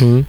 Où 0.00 0.22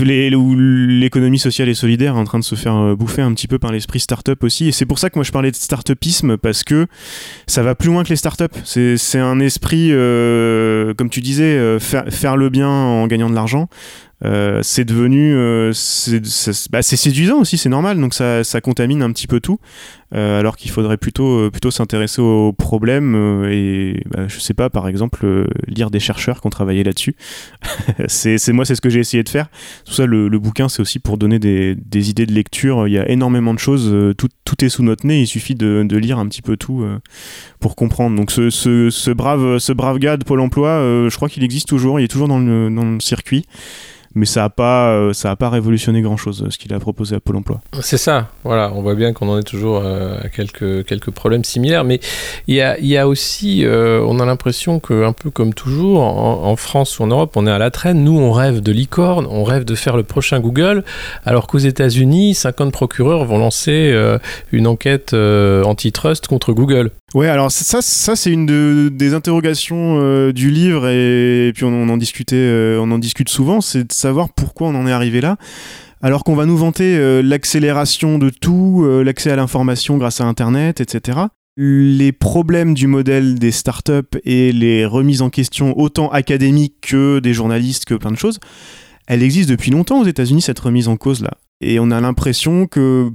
l'économie 0.00 1.38
sociale 1.38 1.68
et 1.68 1.74
solidaire 1.74 2.14
est 2.16 2.18
en 2.18 2.24
train 2.24 2.38
de 2.38 2.44
se 2.44 2.54
faire 2.54 2.76
euh, 2.76 2.96
bouffer 2.96 3.22
un 3.22 3.32
petit 3.34 3.48
peu 3.48 3.58
par 3.58 3.72
l'esprit 3.72 4.00
start-up 4.00 4.42
aussi. 4.44 4.68
Et 4.68 4.72
c'est 4.72 4.86
pour 4.86 4.98
ça 4.98 5.10
que 5.10 5.18
moi 5.18 5.24
je 5.24 5.32
parlais 5.32 5.50
de 5.50 5.56
start-upisme 5.56 6.36
parce 6.36 6.64
que 6.64 6.86
ça 7.46 7.62
va 7.62 7.74
plus 7.74 7.88
loin 7.88 8.04
que 8.04 8.10
les 8.10 8.16
start-up. 8.16 8.52
C'est 8.64 9.18
un 9.18 9.40
esprit, 9.40 9.88
euh, 9.90 10.94
comme 10.94 11.10
tu 11.10 11.20
disais, 11.20 11.44
euh, 11.44 11.78
faire, 11.78 12.36
le 12.36 12.48
bien 12.48 12.68
en 12.68 13.06
gagnant 13.06 13.30
de 13.30 13.34
l'argent. 13.34 13.68
C'est 14.62 14.84
devenu 14.84 15.32
bah, 16.70 16.82
c'est 16.82 16.96
séduisant 16.96 17.40
aussi 17.40 17.56
c'est 17.56 17.70
normal 17.70 17.98
donc 17.98 18.12
ça, 18.12 18.44
ça 18.44 18.60
contamine 18.60 19.02
un 19.02 19.10
petit 19.12 19.26
peu 19.26 19.40
tout 19.40 19.58
alors 20.12 20.58
qu'il 20.58 20.70
faudrait 20.70 20.98
plutôt 20.98 21.50
plutôt 21.50 21.70
s'intéresser 21.70 22.20
aux 22.20 22.52
problèmes 22.52 23.46
et 23.50 24.02
bah, 24.10 24.28
je 24.28 24.38
sais 24.38 24.52
pas 24.52 24.68
par 24.68 24.88
exemple 24.88 25.46
lire 25.66 25.90
des 25.90 26.00
chercheurs 26.00 26.42
qui 26.42 26.46
ont 26.48 26.50
travaillé 26.50 26.84
là-dessus 26.84 27.14
c'est- 28.08 28.52
moi 28.52 28.66
c'est 28.66 28.74
ce 28.74 28.82
que 28.82 28.90
j'ai 28.90 29.00
essayé 29.00 29.22
de 29.22 29.28
faire 29.30 29.46
tout 29.84 29.92
ça 29.92 30.06
le, 30.06 30.28
bouquin 30.38 30.68
c'est 30.68 30.80
aussi 30.80 30.98
pour 30.98 31.18
donner 31.18 31.38
des, 31.38 32.10
idées 32.10 32.26
de 32.26 32.32
lecture. 32.32 32.86
Il 32.88 32.92
y 32.92 32.98
a 32.98 33.08
énormément 33.08 33.54
de 33.54 33.58
choses 33.58 33.90
euh, 33.92 34.14
tout, 34.14 34.28
tout 34.44 34.64
est 34.64 34.68
sous 34.68 34.82
notre 34.82 35.06
nez. 35.06 35.22
Il 35.22 35.26
suffit 35.26 35.54
de, 35.54 35.96
lire 35.96 36.18
un 36.18 36.26
petit 36.26 36.42
peu 36.42 36.56
tout 36.56 36.82
euh, 36.82 36.98
pour 37.58 37.76
comprendre. 37.76 38.16
Donc 38.16 38.30
ce 38.30 39.10
brave 39.10 39.58
ce 39.58 39.72
brave 39.72 39.98
gars 39.98 40.16
de 40.16 40.24
Pôle 40.24 40.40
Emploi 40.40 40.68
euh, 40.68 41.10
je 41.10 41.16
crois 41.16 41.28
qu'il 41.28 41.44
existe 41.44 41.68
toujours. 41.68 42.00
Il 42.00 42.04
est 42.04 42.08
toujours 42.08 42.28
dans 42.28 42.38
le, 42.38 42.70
dans 42.70 42.84
le 42.84 43.00
circuit 43.00 43.44
mais 44.14 44.26
ça 44.26 44.44
a 44.44 44.48
pas 44.50 44.90
euh, 44.90 45.12
ça 45.12 45.30
a 45.30 45.36
pas 45.36 45.50
révolutionné 45.50 46.02
grand 46.02 46.16
chose 46.16 46.46
ce 46.50 46.58
qu'il 46.58 46.72
a 46.74 46.78
proposé 46.80 47.14
à 47.16 47.20
Pôle 47.20 47.36
Emploi. 47.36 47.60
C'est 47.80 47.96
ça, 47.96 48.28
voilà, 48.44 48.72
on 48.74 48.82
voit 48.82 48.94
bien 48.94 49.12
qu'on 49.12 49.28
en 49.28 49.38
est 49.38 49.42
toujours 49.44 49.80
euh, 49.84 50.18
à 50.22 50.28
quelques, 50.28 50.84
quelques 50.84 51.10
problèmes 51.10 51.44
similaires, 51.44 51.84
mais 51.84 52.00
il 52.48 52.54
y 52.56 52.60
a, 52.60 52.78
il 52.78 52.86
y 52.86 52.96
a 52.96 53.06
aussi, 53.06 53.64
euh, 53.64 54.04
on 54.06 54.18
a 54.20 54.26
l'impression 54.26 54.80
que, 54.80 55.04
un 55.04 55.12
peu 55.12 55.30
comme 55.30 55.54
toujours, 55.54 56.02
en, 56.02 56.44
en 56.44 56.56
France 56.56 56.98
ou 56.98 57.04
en 57.04 57.06
Europe, 57.08 57.32
on 57.36 57.46
est 57.46 57.50
à 57.50 57.58
la 57.58 57.70
traîne, 57.70 58.02
nous 58.02 58.18
on 58.18 58.32
rêve 58.32 58.60
de 58.60 58.72
licorne, 58.72 59.26
on 59.30 59.44
rêve 59.44 59.64
de 59.64 59.74
faire 59.74 59.96
le 59.96 60.02
prochain 60.02 60.40
Google, 60.40 60.84
alors 61.24 61.46
qu'aux 61.46 61.58
États-Unis, 61.58 62.34
50 62.34 62.72
procureurs 62.72 63.24
vont 63.24 63.38
lancer 63.38 63.90
euh, 63.92 64.18
une 64.52 64.66
enquête 64.66 65.14
antitrust 65.64 66.26
contre 66.26 66.52
Google. 66.52 66.90
Ouais, 67.14 67.28
alors 67.28 67.50
ça, 67.50 67.82
ça 67.82 68.14
c'est 68.14 68.30
une 68.30 68.46
de- 68.46 68.88
des 68.88 69.14
interrogations 69.14 70.30
du 70.30 70.50
livre 70.50 70.86
et, 70.88 71.48
et 71.48 71.52
puis 71.52 71.64
on, 71.64 71.68
on 71.72 71.88
en 71.88 71.96
discutait, 71.96 72.76
on 72.78 72.90
en 72.92 72.98
discute 72.98 73.28
souvent, 73.28 73.60
c'est 73.60 73.90
savoir 74.00 74.32
pourquoi 74.32 74.68
on 74.68 74.74
en 74.74 74.86
est 74.86 74.92
arrivé 74.92 75.20
là. 75.20 75.36
Alors 76.02 76.24
qu'on 76.24 76.34
va 76.34 76.46
nous 76.46 76.56
vanter 76.56 76.96
euh, 76.96 77.20
l'accélération 77.22 78.18
de 78.18 78.30
tout, 78.30 78.82
euh, 78.84 79.02
l'accès 79.02 79.30
à 79.30 79.36
l'information 79.36 79.98
grâce 79.98 80.20
à 80.20 80.24
Internet, 80.24 80.80
etc. 80.80 81.18
Les 81.56 82.12
problèmes 82.12 82.72
du 82.72 82.86
modèle 82.86 83.38
des 83.38 83.50
startups 83.50 84.18
et 84.24 84.50
les 84.52 84.86
remises 84.86 85.20
en 85.20 85.28
question 85.28 85.78
autant 85.78 86.10
académiques 86.10 86.76
que 86.80 87.18
des 87.18 87.34
journalistes, 87.34 87.84
que 87.84 87.94
plein 87.94 88.12
de 88.12 88.16
choses, 88.16 88.40
elle 89.06 89.22
existe 89.22 89.50
depuis 89.50 89.70
longtemps 89.70 90.00
aux 90.00 90.06
États-Unis 90.06 90.40
cette 90.40 90.60
remise 90.60 90.88
en 90.88 90.96
cause 90.96 91.22
là. 91.22 91.32
Et 91.60 91.78
on 91.78 91.90
a 91.90 92.00
l'impression 92.00 92.66
que 92.66 93.10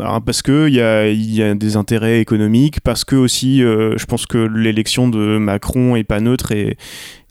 alors, 0.00 0.22
parce 0.22 0.42
que 0.42 0.68
il 0.68 0.74
y 0.74 0.80
a, 0.80 1.08
y 1.08 1.42
a 1.42 1.54
des 1.54 1.76
intérêts 1.76 2.20
économiques, 2.20 2.80
parce 2.80 3.04
que 3.04 3.16
aussi, 3.16 3.62
euh, 3.62 3.96
je 3.96 4.06
pense 4.06 4.26
que 4.26 4.38
l'élection 4.38 5.08
de 5.08 5.38
Macron 5.38 5.96
est 5.96 6.04
pas 6.04 6.20
neutre 6.20 6.52
et, 6.52 6.76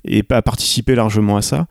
et 0.05 0.23
pas 0.23 0.41
participé 0.41 0.95
largement 0.95 1.37
à 1.37 1.41
ça. 1.41 1.67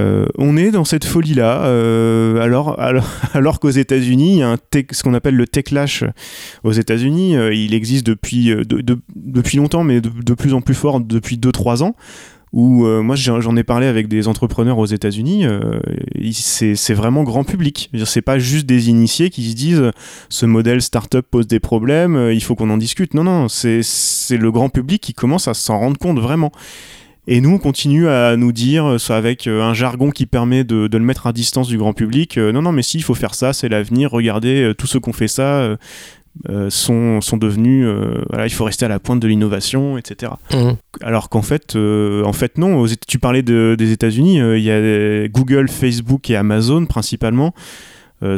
Euh, 0.00 0.26
on 0.36 0.56
est 0.56 0.70
dans 0.70 0.84
cette 0.84 1.04
folie-là, 1.04 1.64
euh, 1.64 2.40
alors, 2.40 2.78
qu'aux 3.60 3.70
États-Unis, 3.70 4.42
il 4.72 4.84
ce 4.92 5.02
qu'on 5.02 5.14
appelle 5.14 5.34
le 5.36 5.46
techlash 5.46 6.04
aux 6.64 6.72
États-Unis. 6.72 7.36
euh, 7.36 7.52
il 7.52 7.74
existe 7.74 8.06
depuis, 8.06 8.46
de- 8.46 8.62
de- 8.64 8.98
depuis 9.16 9.56
longtemps, 9.58 9.84
mais 9.84 10.00
de, 10.00 10.34
plus 10.34 10.54
en 10.54 10.60
plus 10.60 10.74
fort 10.74 11.00
depuis 11.00 11.36
2-3 11.36 11.82
ans. 11.82 11.94
Où 12.54 12.86
moi 13.02 13.14
j'en 13.14 13.56
ai 13.58 13.62
parlé 13.62 13.86
avec 13.86 14.08
des 14.08 14.26
entrepreneurs 14.26 14.78
aux 14.78 14.86
États-Unis, 14.86 15.44
c'est 16.32 16.94
vraiment 16.94 17.22
grand 17.22 17.44
public. 17.44 17.90
C'est 18.06 18.22
pas 18.22 18.38
juste 18.38 18.64
des 18.64 18.88
initiés 18.88 19.28
qui 19.28 19.50
se 19.50 19.54
disent 19.54 19.90
ce 20.30 20.46
modèle 20.46 20.80
startup 20.80 21.26
pose 21.30 21.46
des 21.46 21.60
problèmes, 21.60 22.30
il 22.32 22.42
faut 22.42 22.54
qu'on 22.54 22.70
en 22.70 22.78
discute. 22.78 23.12
Non, 23.12 23.22
non, 23.22 23.48
c'est 23.48 23.82
le 24.30 24.50
grand 24.50 24.70
public 24.70 25.02
qui 25.02 25.12
commence 25.12 25.46
à 25.46 25.52
s'en 25.52 25.78
rendre 25.78 25.98
compte 25.98 26.18
vraiment. 26.20 26.50
Et 27.30 27.42
nous, 27.42 27.50
on 27.50 27.58
continue 27.58 28.08
à 28.08 28.36
nous 28.38 28.52
dire, 28.52 28.86
euh, 28.86 28.98
ça 28.98 29.16
avec 29.18 29.46
euh, 29.46 29.60
un 29.62 29.74
jargon 29.74 30.10
qui 30.10 30.24
permet 30.24 30.64
de, 30.64 30.86
de 30.86 30.96
le 30.98 31.04
mettre 31.04 31.26
à 31.26 31.34
distance 31.34 31.68
du 31.68 31.76
grand 31.76 31.92
public, 31.92 32.38
euh, 32.38 32.52
non, 32.52 32.62
non, 32.62 32.72
mais 32.72 32.82
si, 32.82 32.96
il 32.96 33.02
faut 33.02 33.14
faire 33.14 33.34
ça, 33.34 33.52
c'est 33.52 33.68
l'avenir, 33.68 34.10
regardez, 34.10 34.62
euh, 34.62 34.74
tous 34.74 34.86
ceux 34.86 34.98
qui 34.98 35.10
ont 35.10 35.12
fait 35.12 35.28
ça 35.28 35.76
euh, 36.48 36.70
sont, 36.70 37.20
sont 37.20 37.36
devenus, 37.36 37.86
voilà, 38.30 38.46
il 38.46 38.50
faut 38.50 38.64
rester 38.64 38.84
à 38.84 38.88
la 38.88 38.98
pointe 39.00 39.20
de 39.20 39.26
l'innovation, 39.28 39.98
etc. 39.98 40.32
Alors 41.02 41.28
qu'en 41.30 41.42
fait, 41.42 41.74
en 41.76 42.32
fait 42.32 42.58
non. 42.58 42.84
Tu 43.08 43.18
parlais 43.18 43.42
de- 43.42 43.74
des 43.76 43.90
États-Unis, 43.92 44.36
il 44.56 44.62
y 44.62 44.70
a 44.70 45.26
Google, 45.28 45.68
Facebook 45.68 46.30
et 46.30 46.36
Amazon 46.36 46.86
principalement 46.86 47.54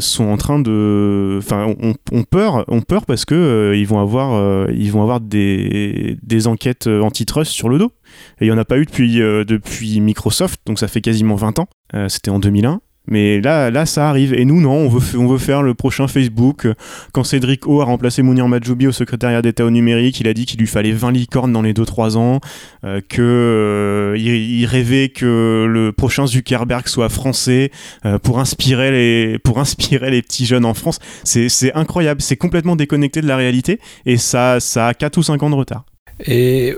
sont 0.01 0.25
en 0.25 0.37
train 0.37 0.59
de, 0.59 1.37
enfin, 1.39 1.75
on, 2.13 2.23
peur, 2.25 2.65
on 2.69 2.83
peur 2.83 3.07
parce 3.07 3.25
que 3.25 3.35
euh, 3.35 3.77
ils 3.77 3.87
vont 3.87 3.99
avoir, 3.99 4.35
euh, 4.35 4.67
ils 4.75 4.93
vont 4.93 5.03
avoir 5.03 5.21
des, 5.21 6.19
des 6.23 6.47
enquêtes 6.47 6.87
euh, 6.87 7.01
antitrust 7.01 7.51
sur 7.53 7.69
le 7.69 7.79
dos. 7.79 7.93
Et 8.41 8.47
il 8.47 8.49
y 8.49 8.53
en 8.53 8.59
a 8.59 8.65
pas 8.65 8.79
eu 8.79 8.85
depuis 8.85 9.23
euh, 9.23 9.45
depuis 9.45 10.01
Microsoft, 10.01 10.61
donc 10.67 10.79
ça 10.79 10.89
fait 10.89 11.01
quasiment 11.01 11.35
20 11.35 11.61
ans. 11.61 11.69
Euh, 11.95 12.09
C'était 12.09 12.31
en 12.31 12.39
2001. 12.39 12.81
Mais 13.11 13.41
là, 13.41 13.71
là, 13.71 13.87
ça 13.87 14.09
arrive. 14.09 14.33
Et 14.35 14.45
nous, 14.45 14.61
non, 14.61 14.73
on 14.73 14.89
veut, 14.89 15.19
on 15.19 15.27
veut 15.27 15.39
faire 15.39 15.63
le 15.63 15.75
prochain 15.75 16.09
Facebook. 16.09 16.67
Quand 17.13 17.25
Cédric 17.25 17.67
O 17.67 17.81
a 17.81 17.85
remplacé 17.85 18.23
Mounir 18.23 18.49
Majoubi 18.49 18.87
au 18.87 18.93
secrétariat 18.93 19.43
d'État 19.43 19.65
au 19.65 19.71
numérique, 19.71 20.21
il 20.21 20.29
a 20.29 20.35
dit 20.35 20.47
qu'il 20.47 20.61
lui 20.61 20.67
fallait 20.67 20.93
20 20.93 21.11
licornes 21.11 21.53
dans 21.53 21.63
les 21.63 21.73
2-3 21.73 22.17
ans, 22.17 22.41
euh, 22.85 23.01
que 23.07 23.21
euh, 23.21 24.17
il, 24.19 24.65
rêvait 24.67 25.09
que 25.09 25.67
le 25.69 25.93
prochain 25.93 26.27
Zuckerberg 26.27 26.87
soit 26.87 27.09
français 27.09 27.71
euh, 28.05 28.19
pour 28.19 28.39
inspirer 28.39 28.91
les 28.91 29.39
pour 29.39 29.59
inspirer 29.59 30.11
les 30.11 30.23
petits 30.23 30.47
jeunes 30.47 30.65
en 30.65 30.75
France. 30.75 30.99
C'est 31.25 31.75
incroyable, 31.75 32.21
c'est 32.23 32.37
complètement 32.37 32.77
déconnecté 32.77 33.21
de 33.21 33.27
la 33.27 33.37
réalité 33.37 33.81
et 34.07 34.17
ça 34.17 34.61
ça 34.61 34.89
a 34.89 34.95
4 34.95 35.19
ou 35.19 35.23
5 35.23 35.43
ans 35.43 35.51
de 35.51 35.55
retard. 35.55 35.85
Et, 36.27 36.77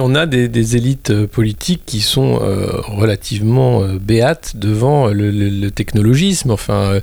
on 0.00 0.14
a 0.14 0.26
des, 0.26 0.76
élites 0.76 1.10
euh, 1.10 1.26
politiques 1.26 1.82
qui 1.86 2.00
sont 2.00 2.40
euh, 2.42 2.80
relativement 2.86 3.82
euh, 3.82 3.98
béates 4.00 4.56
devant 4.56 5.08
le, 5.08 5.70
technologisme, 5.70 6.50
enfin, 6.50 7.00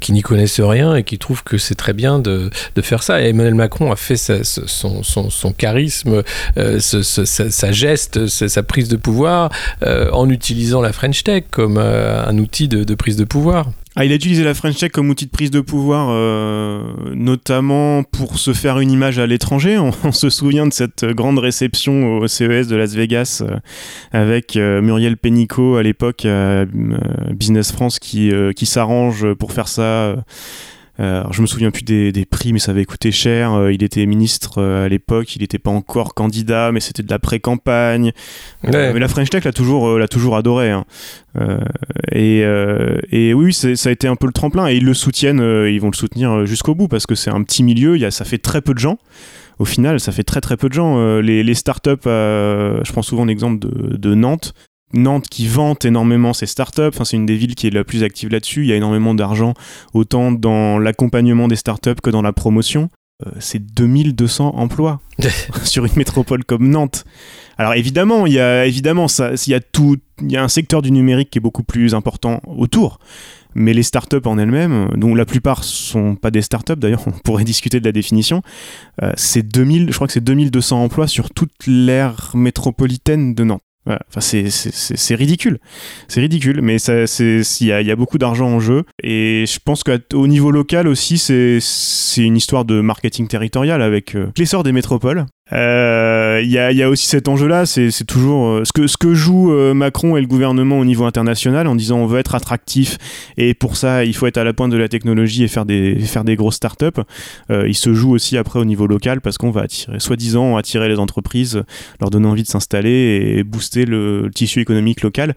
qui 0.00 0.12
n'y 0.12 0.22
connaissent 0.22 0.60
rien 0.60 0.96
et 0.96 1.02
qui 1.02 1.18
trouvent 1.18 1.42
que 1.42 1.58
c'est 1.58 1.74
très 1.74 1.92
bien 1.92 2.18
de, 2.18 2.50
faire 2.80 3.02
ça. 3.02 3.22
Et 3.22 3.28
Emmanuel 3.28 3.54
Macron 3.54 3.92
a 3.92 3.96
fait 3.96 4.16
son, 4.16 5.52
charisme, 5.52 6.22
sa, 6.56 7.72
geste, 7.72 8.26
sa, 8.26 8.62
prise 8.62 8.88
de 8.88 8.96
pouvoir 8.96 9.50
en 9.84 10.30
utilisant 10.30 10.80
la 10.80 10.92
French 10.92 11.24
Tech 11.24 11.44
comme 11.50 11.78
un 11.78 12.38
outil 12.38 12.68
de 12.68 12.94
prise 12.94 13.16
de 13.16 13.24
pouvoir. 13.24 13.70
Ah, 13.98 14.04
il 14.04 14.12
a 14.12 14.14
utilisé 14.16 14.44
la 14.44 14.52
French 14.52 14.76
Tech 14.76 14.90
comme 14.92 15.08
outil 15.08 15.24
de 15.24 15.30
prise 15.30 15.50
de 15.50 15.60
pouvoir, 15.60 16.08
euh, 16.10 16.82
notamment 17.14 18.02
pour 18.02 18.38
se 18.38 18.52
faire 18.52 18.78
une 18.78 18.90
image 18.90 19.18
à 19.18 19.26
l'étranger. 19.26 19.78
On, 19.78 20.12
se 20.12 20.28
souvient 20.28 20.66
de 20.66 20.72
cette 20.74 21.06
grande 21.06 21.38
réception 21.38 22.18
au 22.18 22.28
CES 22.28 22.68
de 22.68 22.76
Las 22.76 22.94
Vegas 22.94 23.42
euh, 23.42 23.56
avec 24.12 24.56
euh, 24.56 24.82
Muriel 24.82 25.16
Pénicaud 25.16 25.76
à 25.76 25.82
l'époque, 25.82 26.26
Business 27.30 27.72
France, 27.72 27.98
qui, 27.98 28.30
qui 28.54 28.66
s'arrange 28.66 29.32
pour 29.32 29.52
faire 29.52 29.68
ça 29.68 30.16
euh, 30.98 31.24
je 31.30 31.42
me 31.42 31.46
souviens 31.46 31.70
plus 31.70 31.82
des, 31.82 32.12
des, 32.12 32.24
prix, 32.24 32.52
mais 32.52 32.58
ça 32.58 32.70
avait 32.70 32.84
coûté 32.84 33.12
cher. 33.12 33.52
Euh, 33.52 33.72
il 33.72 33.82
était 33.82 34.06
ministre 34.06 34.58
euh, 34.58 34.86
à 34.86 34.88
l'époque, 34.88 35.36
il 35.36 35.42
n'était 35.42 35.58
pas 35.58 35.70
encore 35.70 36.14
candidat, 36.14 36.72
mais 36.72 36.80
c'était 36.80 37.02
de 37.02 37.10
la 37.10 37.18
pré-campagne. 37.18 38.12
mais 38.62 38.98
la 38.98 39.08
French 39.08 39.28
Tech 39.30 39.44
l'a 39.44 39.52
toujours, 39.52 39.98
l'a 39.98 40.08
toujours 40.08 40.36
adoré. 40.36 40.70
Hein. 40.70 40.84
et, 42.12 42.40
et, 43.10 43.34
oui, 43.34 43.52
ça 43.52 43.88
a 43.88 43.92
été 43.92 44.08
un 44.08 44.16
peu 44.16 44.26
le 44.26 44.32
tremplin. 44.32 44.68
Et 44.68 44.76
ils 44.76 44.84
le 44.84 44.94
soutiennent, 44.94 45.40
ils 45.40 45.80
vont 45.80 45.90
le 45.90 45.96
soutenir 45.96 46.46
jusqu'au 46.46 46.74
bout 46.74 46.88
parce 46.88 47.06
que 47.06 47.14
c'est 47.14 47.30
un 47.30 47.42
petit 47.42 47.62
milieu. 47.62 47.96
Il 47.96 48.02
y 48.02 48.06
a, 48.06 48.10
ça 48.10 48.24
fait 48.24 48.38
très 48.38 48.62
peu 48.62 48.74
de 48.74 48.78
gens 48.78 48.98
au 49.58 49.64
final, 49.64 50.00
ça 50.00 50.12
fait 50.12 50.22
très 50.22 50.42
très 50.42 50.58
peu 50.58 50.68
de 50.68 50.74
gens. 50.74 51.18
les, 51.20 51.42
les 51.42 51.54
startups, 51.54 52.04
je 52.04 52.92
prends 52.92 53.02
souvent 53.02 53.24
l'exemple 53.24 53.58
de, 53.58 53.96
de, 53.96 54.14
Nantes. 54.14 54.52
Nantes 54.92 55.28
qui 55.28 55.48
vante 55.48 55.84
énormément 55.84 56.32
ses 56.32 56.46
startups, 56.46 56.82
enfin, 56.88 57.04
c'est 57.04 57.16
une 57.16 57.26
des 57.26 57.36
villes 57.36 57.54
qui 57.54 57.66
est 57.66 57.70
la 57.70 57.84
plus 57.84 58.02
active 58.02 58.30
là-dessus, 58.30 58.62
il 58.62 58.68
y 58.68 58.72
a 58.72 58.76
énormément 58.76 59.14
d'argent 59.14 59.54
autant 59.94 60.32
dans 60.32 60.78
l'accompagnement 60.78 61.48
des 61.48 61.56
startups 61.56 62.00
que 62.02 62.10
dans 62.10 62.22
la 62.22 62.32
promotion. 62.32 62.90
Euh, 63.26 63.30
c'est 63.40 63.64
2200 63.74 64.56
emplois 64.56 65.00
sur 65.64 65.86
une 65.86 65.96
métropole 65.96 66.44
comme 66.44 66.68
Nantes. 66.68 67.04
Alors 67.56 67.72
évidemment, 67.72 68.26
il 68.26 68.34
y 68.34 68.40
a 68.40 68.66
évidemment 68.66 69.08
ça, 69.08 69.32
il 69.46 69.50
y 69.50 69.54
a 69.54 69.60
tout, 69.60 69.96
il 70.20 70.30
y 70.30 70.36
a 70.36 70.42
un 70.42 70.48
secteur 70.48 70.82
du 70.82 70.90
numérique 70.90 71.30
qui 71.30 71.38
est 71.38 71.40
beaucoup 71.40 71.62
plus 71.62 71.94
important 71.94 72.42
autour, 72.46 72.98
mais 73.54 73.72
les 73.72 73.82
startups 73.82 74.26
en 74.26 74.36
elles-mêmes, 74.36 74.90
dont 74.96 75.14
la 75.14 75.24
plupart 75.24 75.64
sont 75.64 76.14
pas 76.14 76.30
des 76.30 76.42
startups 76.42 76.76
d'ailleurs, 76.76 77.04
on 77.06 77.12
pourrait 77.12 77.44
discuter 77.44 77.80
de 77.80 77.86
la 77.86 77.92
définition, 77.92 78.42
euh, 79.02 79.12
c'est 79.16 79.42
2000, 79.42 79.86
je 79.88 79.94
crois 79.94 80.06
que 80.06 80.12
c'est 80.12 80.20
2200 80.22 80.84
emplois 80.84 81.08
sur 81.08 81.30
toute 81.30 81.66
l'aire 81.66 82.32
métropolitaine 82.34 83.34
de 83.34 83.44
Nantes. 83.44 83.62
Enfin, 83.86 84.20
c'est 84.20 85.14
ridicule. 85.14 85.58
C'est 86.08 86.20
ridicule, 86.20 86.60
mais 86.60 86.76
il 86.76 87.44
y 87.60 87.72
a, 87.72 87.82
y 87.82 87.90
a, 87.90 87.96
beaucoup 87.96 88.18
d'argent 88.18 88.48
en 88.48 88.60
jeu. 88.60 88.84
Et 89.02 89.44
je 89.46 89.58
pense 89.64 89.84
qu'au 89.84 90.26
niveau 90.26 90.50
local 90.50 90.88
aussi, 90.88 91.18
c'est 91.18 92.22
une 92.22 92.36
histoire 92.36 92.64
de 92.64 92.80
marketing 92.80 93.28
territorial 93.28 93.82
avec 93.82 94.16
euh, 94.16 94.26
l'essor 94.36 94.62
des 94.62 94.72
métropoles. 94.72 95.26
Il 95.52 95.56
euh, 95.58 96.42
y, 96.42 96.58
a, 96.58 96.90
aussi 96.90 97.06
cet 97.06 97.28
enjeu-là, 97.28 97.66
c'est 97.66 98.04
toujours 98.04 98.48
euh, 98.48 98.64
ce 98.64 98.72
que, 98.72 98.88
ce 98.88 98.96
que 98.96 99.14
joue 99.14 99.52
euh, 99.52 99.74
Macron 99.74 100.16
et 100.16 100.20
le 100.20 100.26
gouvernement 100.26 100.76
au 100.80 100.84
niveau 100.84 101.04
international 101.04 101.68
en 101.68 101.76
disant 101.76 101.98
on 101.98 102.06
veut 102.06 102.18
être 102.18 102.34
attractif 102.34 102.98
et 103.36 103.54
pour 103.54 103.76
ça 103.76 104.04
il 104.04 104.12
faut 104.16 104.26
être 104.26 104.38
à 104.38 104.44
la 104.44 104.52
pointe 104.52 104.72
de 104.72 104.76
la 104.76 104.88
technologie 104.88 105.44
et 105.44 105.48
faire 105.48 105.64
des, 105.64 106.00
faire 106.00 106.24
des 106.24 106.34
grosses 106.34 106.56
startups. 106.56 107.00
Euh, 107.52 107.68
il 107.68 107.76
se 107.76 107.94
joue 107.94 108.10
aussi 108.10 108.36
après 108.36 108.58
au 108.58 108.64
niveau 108.64 108.88
local 108.88 109.20
parce 109.20 109.38
qu'on 109.38 109.52
va 109.52 109.62
attirer, 109.62 110.00
soi-disant, 110.00 110.56
attirer 110.56 110.88
les 110.88 110.98
entreprises, 110.98 111.62
leur 112.00 112.10
donner 112.10 112.26
envie 112.26 112.42
de 112.42 112.48
s'installer 112.48 113.36
et 113.36 113.44
booster 113.44 113.84
le, 113.84 114.28
tissu 114.34 114.60
économique 114.60 115.02
local. 115.02 115.36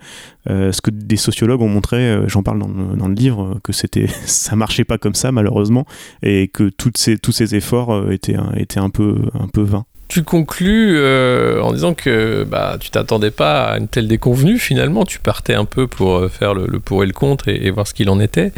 Ce 0.50 0.82
que 0.82 0.92
des 0.92 1.18
sociologues 1.18 1.62
ont 1.62 1.70
montré, 1.70 2.20
j'en 2.28 2.44
parle 2.44 2.60
dans 2.60 3.08
le, 3.08 3.14
livre, 3.14 3.60
que 3.64 3.72
c'était 3.72 4.08
ça 4.26 4.56
marchait 4.56 4.84
pas 4.84 4.98
comme 4.98 5.16
ça 5.16 5.32
malheureusement 5.32 5.86
et 6.24 6.48
que 6.48 6.70
toutes 6.70 6.98
ces, 6.98 7.18
tous 7.18 7.32
ces 7.32 7.56
efforts 7.56 8.12
étaient, 8.12 8.38
étaient 8.56 8.80
un 8.80 8.90
peu, 8.90 9.18
un 9.34 9.48
peu 9.48 9.62
vains 9.62 9.86
tu 10.10 10.24
conclus 10.24 10.98
euh, 10.98 11.62
en 11.62 11.72
disant 11.72 11.94
que 11.94 12.44
bah, 12.44 12.78
tu 12.80 12.90
t'attendais 12.90 13.30
pas 13.30 13.66
à 13.66 13.78
une 13.78 13.88
telle 13.88 14.08
déconvenue. 14.08 14.58
Finalement, 14.58 15.06
tu 15.06 15.20
partais 15.20 15.54
un 15.54 15.66
peu 15.66 15.86
pour 15.86 16.16
euh, 16.16 16.28
faire 16.28 16.56
le, 16.56 16.80
pour 16.80 17.04
et 17.04 17.08
le 17.08 17.14
contre 17.14 17.48
et, 17.48 17.70
voir 17.70 17.88
ce 17.88 17.94
qu'il 17.94 18.10
en 18.10 18.20
était. 18.20 18.52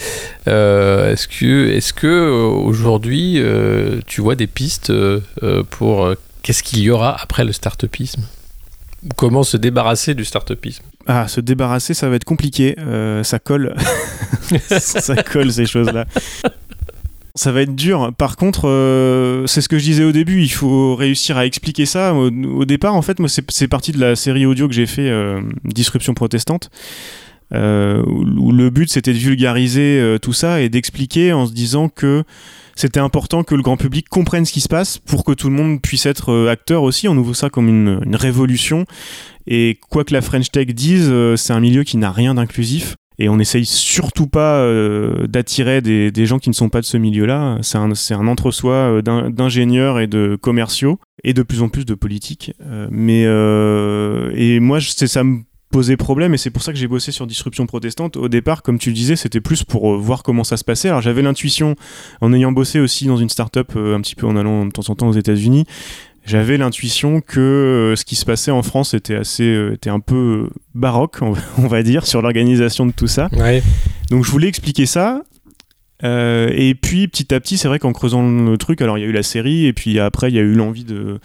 Euh, 0.47 1.11
est-ce 1.11 1.27
que, 1.27 1.67
est-ce 1.67 1.93
que 1.93 2.29
aujourd'hui, 2.29 3.43
tu 4.07 4.21
vois 4.21 4.35
des 4.35 4.47
pistes 4.47 4.93
pour 5.69 6.09
qu'est-ce 6.41 6.63
qu'il 6.63 6.79
y 6.79 6.89
aura 6.89 7.21
après 7.21 7.43
le 7.43 7.51
start-upisme? 7.51 8.23
Comment 9.17 9.43
se 9.43 9.57
débarrasser 9.57 10.15
du 10.15 10.23
start-upisme? 10.23 10.85
Ah, 11.07 11.27
se 11.27 11.41
débarrasser, 11.41 11.93
ça 11.93 12.09
va 12.09 12.15
être 12.15 12.25
compliqué. 12.25 12.75
ça 13.23 13.39
colle. 13.39 13.75
ça 14.79 15.15
colle 15.23 15.51
ces 15.51 15.65
choses-là. 15.65 16.05
Ça 17.35 17.51
va 17.51 17.61
être 17.61 17.75
dur. 17.75 18.11
Par 18.17 18.35
contre, 18.35 18.67
euh, 18.67 19.47
c'est 19.47 19.61
ce 19.61 19.69
que 19.69 19.79
je 19.79 19.83
disais 19.83 20.03
au 20.03 20.11
début, 20.11 20.41
il 20.41 20.51
faut 20.51 20.95
réussir 20.95 21.37
à 21.37 21.45
expliquer 21.45 21.85
ça. 21.85 22.13
Au, 22.13 22.65
départ, 22.65 22.95
en 22.95 23.01
fait, 23.01 23.19
moi, 23.19 23.29
c'est 23.29 23.67
parti 23.67 23.93
de 23.93 23.99
la 23.99 24.15
série 24.15 24.45
audio 24.45 24.67
que 24.67 24.73
j'ai 24.73 24.85
fait, 24.85 25.09
euh, 25.09 25.39
Disruption 25.63 26.13
protestante, 26.13 26.69
euh, 27.53 28.03
où, 28.05 28.51
le 28.51 28.69
but 28.69 28.89
c'était 28.91 29.13
de 29.13 29.17
vulgariser 29.17 30.17
tout 30.21 30.33
ça 30.33 30.61
et 30.61 30.67
d'expliquer 30.67 31.31
en 31.31 31.45
se 31.45 31.53
disant 31.53 31.87
que 31.87 32.23
c'était 32.75 32.99
important 32.99 33.43
que 33.43 33.55
le 33.55 33.61
grand 33.61 33.77
public 33.77 34.07
comprenne 34.09 34.45
ce 34.45 34.51
qui 34.51 34.61
se 34.61 34.69
passe 34.69 34.97
pour 34.97 35.23
que 35.23 35.31
tout 35.31 35.49
le 35.49 35.55
monde 35.55 35.81
puisse 35.81 36.05
être 36.05 36.47
acteur 36.47 36.83
aussi. 36.83 37.07
On 37.07 37.13
nous 37.13 37.23
voit 37.23 37.35
ça 37.35 37.49
comme 37.49 37.67
une, 37.67 38.15
révolution. 38.15 38.85
Et 39.47 39.79
quoi 39.89 40.03
que 40.03 40.13
la 40.13 40.21
French 40.21 40.51
Tech 40.51 40.67
dise, 40.67 41.11
c'est 41.35 41.53
un 41.53 41.59
milieu 41.59 41.83
qui 41.83 41.97
n'a 41.97 42.11
rien 42.11 42.35
d'inclusif 42.35 42.95
et 43.21 43.29
on 43.29 43.37
n'essaye 43.37 43.65
surtout 43.65 44.25
pas 44.25 44.61
euh, 44.61 45.27
d'attirer 45.27 45.81
des, 45.81 46.25
gens 46.25 46.39
qui 46.39 46.49
ne 46.49 46.55
sont 46.55 46.69
pas 46.69 46.81
de 46.81 46.85
ce 46.85 46.97
milieu-là. 46.97 47.59
C'est 47.61 47.77
un, 47.77 48.27
entre-soi 48.27 48.73
euh, 48.73 49.29
d'ingénieurs 49.29 49.99
et 49.99 50.07
de 50.07 50.35
commerciaux 50.41 50.99
et 51.23 51.35
de 51.35 51.43
plus 51.43 51.61
en 51.61 51.69
plus 51.69 51.85
de 51.85 51.93
politiques. 51.93 52.53
Euh, 52.65 52.87
mais 52.89 53.21
et 54.35 54.59
moi, 54.59 54.79
ça 54.81 55.23
me 55.23 55.41
posait 55.71 55.97
problème 55.97 56.33
et 56.33 56.37
c'est 56.37 56.51
pour 56.51 56.61
ça 56.61 56.71
que 56.71 56.77
j'ai 56.77 56.87
bossé 56.87 57.11
sur 57.11 57.25
Disruption 57.25 57.65
protestante. 57.65 58.17
Au 58.17 58.29
départ, 58.29 58.61
comme 58.61 58.77
tu 58.77 58.89
le 58.89 58.95
disais, 58.95 59.15
c'était 59.15 59.41
plus 59.41 59.63
pour 59.63 59.97
voir 59.97 60.21
comment 60.23 60.43
ça 60.43 60.57
se 60.57 60.63
passait. 60.63 60.89
Alors 60.89 61.01
j'avais 61.01 61.21
l'intuition, 61.21 61.75
en 62.21 62.33
ayant 62.33 62.51
bossé 62.51 62.79
aussi 62.79 63.07
dans 63.07 63.17
une 63.17 63.29
start-up 63.29 63.75
un 63.75 64.01
petit 64.01 64.15
peu 64.15 64.27
en 64.27 64.35
allant 64.35 64.65
de 64.65 64.71
temps 64.71 64.89
en 64.89 64.95
temps 64.95 65.07
aux 65.07 65.13
États-Unis, 65.13 65.65
j'avais 66.25 66.57
l'intuition 66.57 67.21
que 67.21 67.39
euh, 67.39 67.95
ce 67.95 68.05
qui 68.05 68.15
se 68.15 68.25
passait 68.25 68.51
en 68.51 68.63
France 68.63 68.93
était 68.93 69.15
assez 69.15 69.43
euh, 69.43 69.73
était 69.73 69.89
un 69.89 69.99
peu 69.99 70.49
baroque 70.75 71.19
on 71.57 71.67
va 71.67 71.83
dire 71.83 72.05
sur 72.05 72.21
l'organisation 72.21 72.85
de 72.85 72.91
tout 72.91 73.07
ça 73.07 73.29
donc 74.09 74.23
je 74.23 74.31
voulais 74.31 74.47
expliquer 74.47 74.85
ça 74.85 75.23
euh, 76.03 76.49
et 76.53 76.73
puis 76.73 77.07
petit 77.07 77.33
à 77.33 77.39
petit 77.39 77.57
c'est 77.57 77.67
vrai 77.67 77.79
qu'en 77.79 77.93
creusant 77.93 78.27
le 78.27 78.57
truc 78.57 78.81
alors 78.81 78.97
il 78.97 79.01
y 79.01 79.03
a 79.03 79.07
eu 79.07 79.11
la 79.11 79.23
série 79.23 79.65
et 79.65 79.73
puis 79.73 79.99
après 79.99 80.29
il 80.29 80.35
y 80.35 80.39
a 80.39 80.43
eu 80.43 80.53
l'envie 80.53 80.83
de 80.83 81.19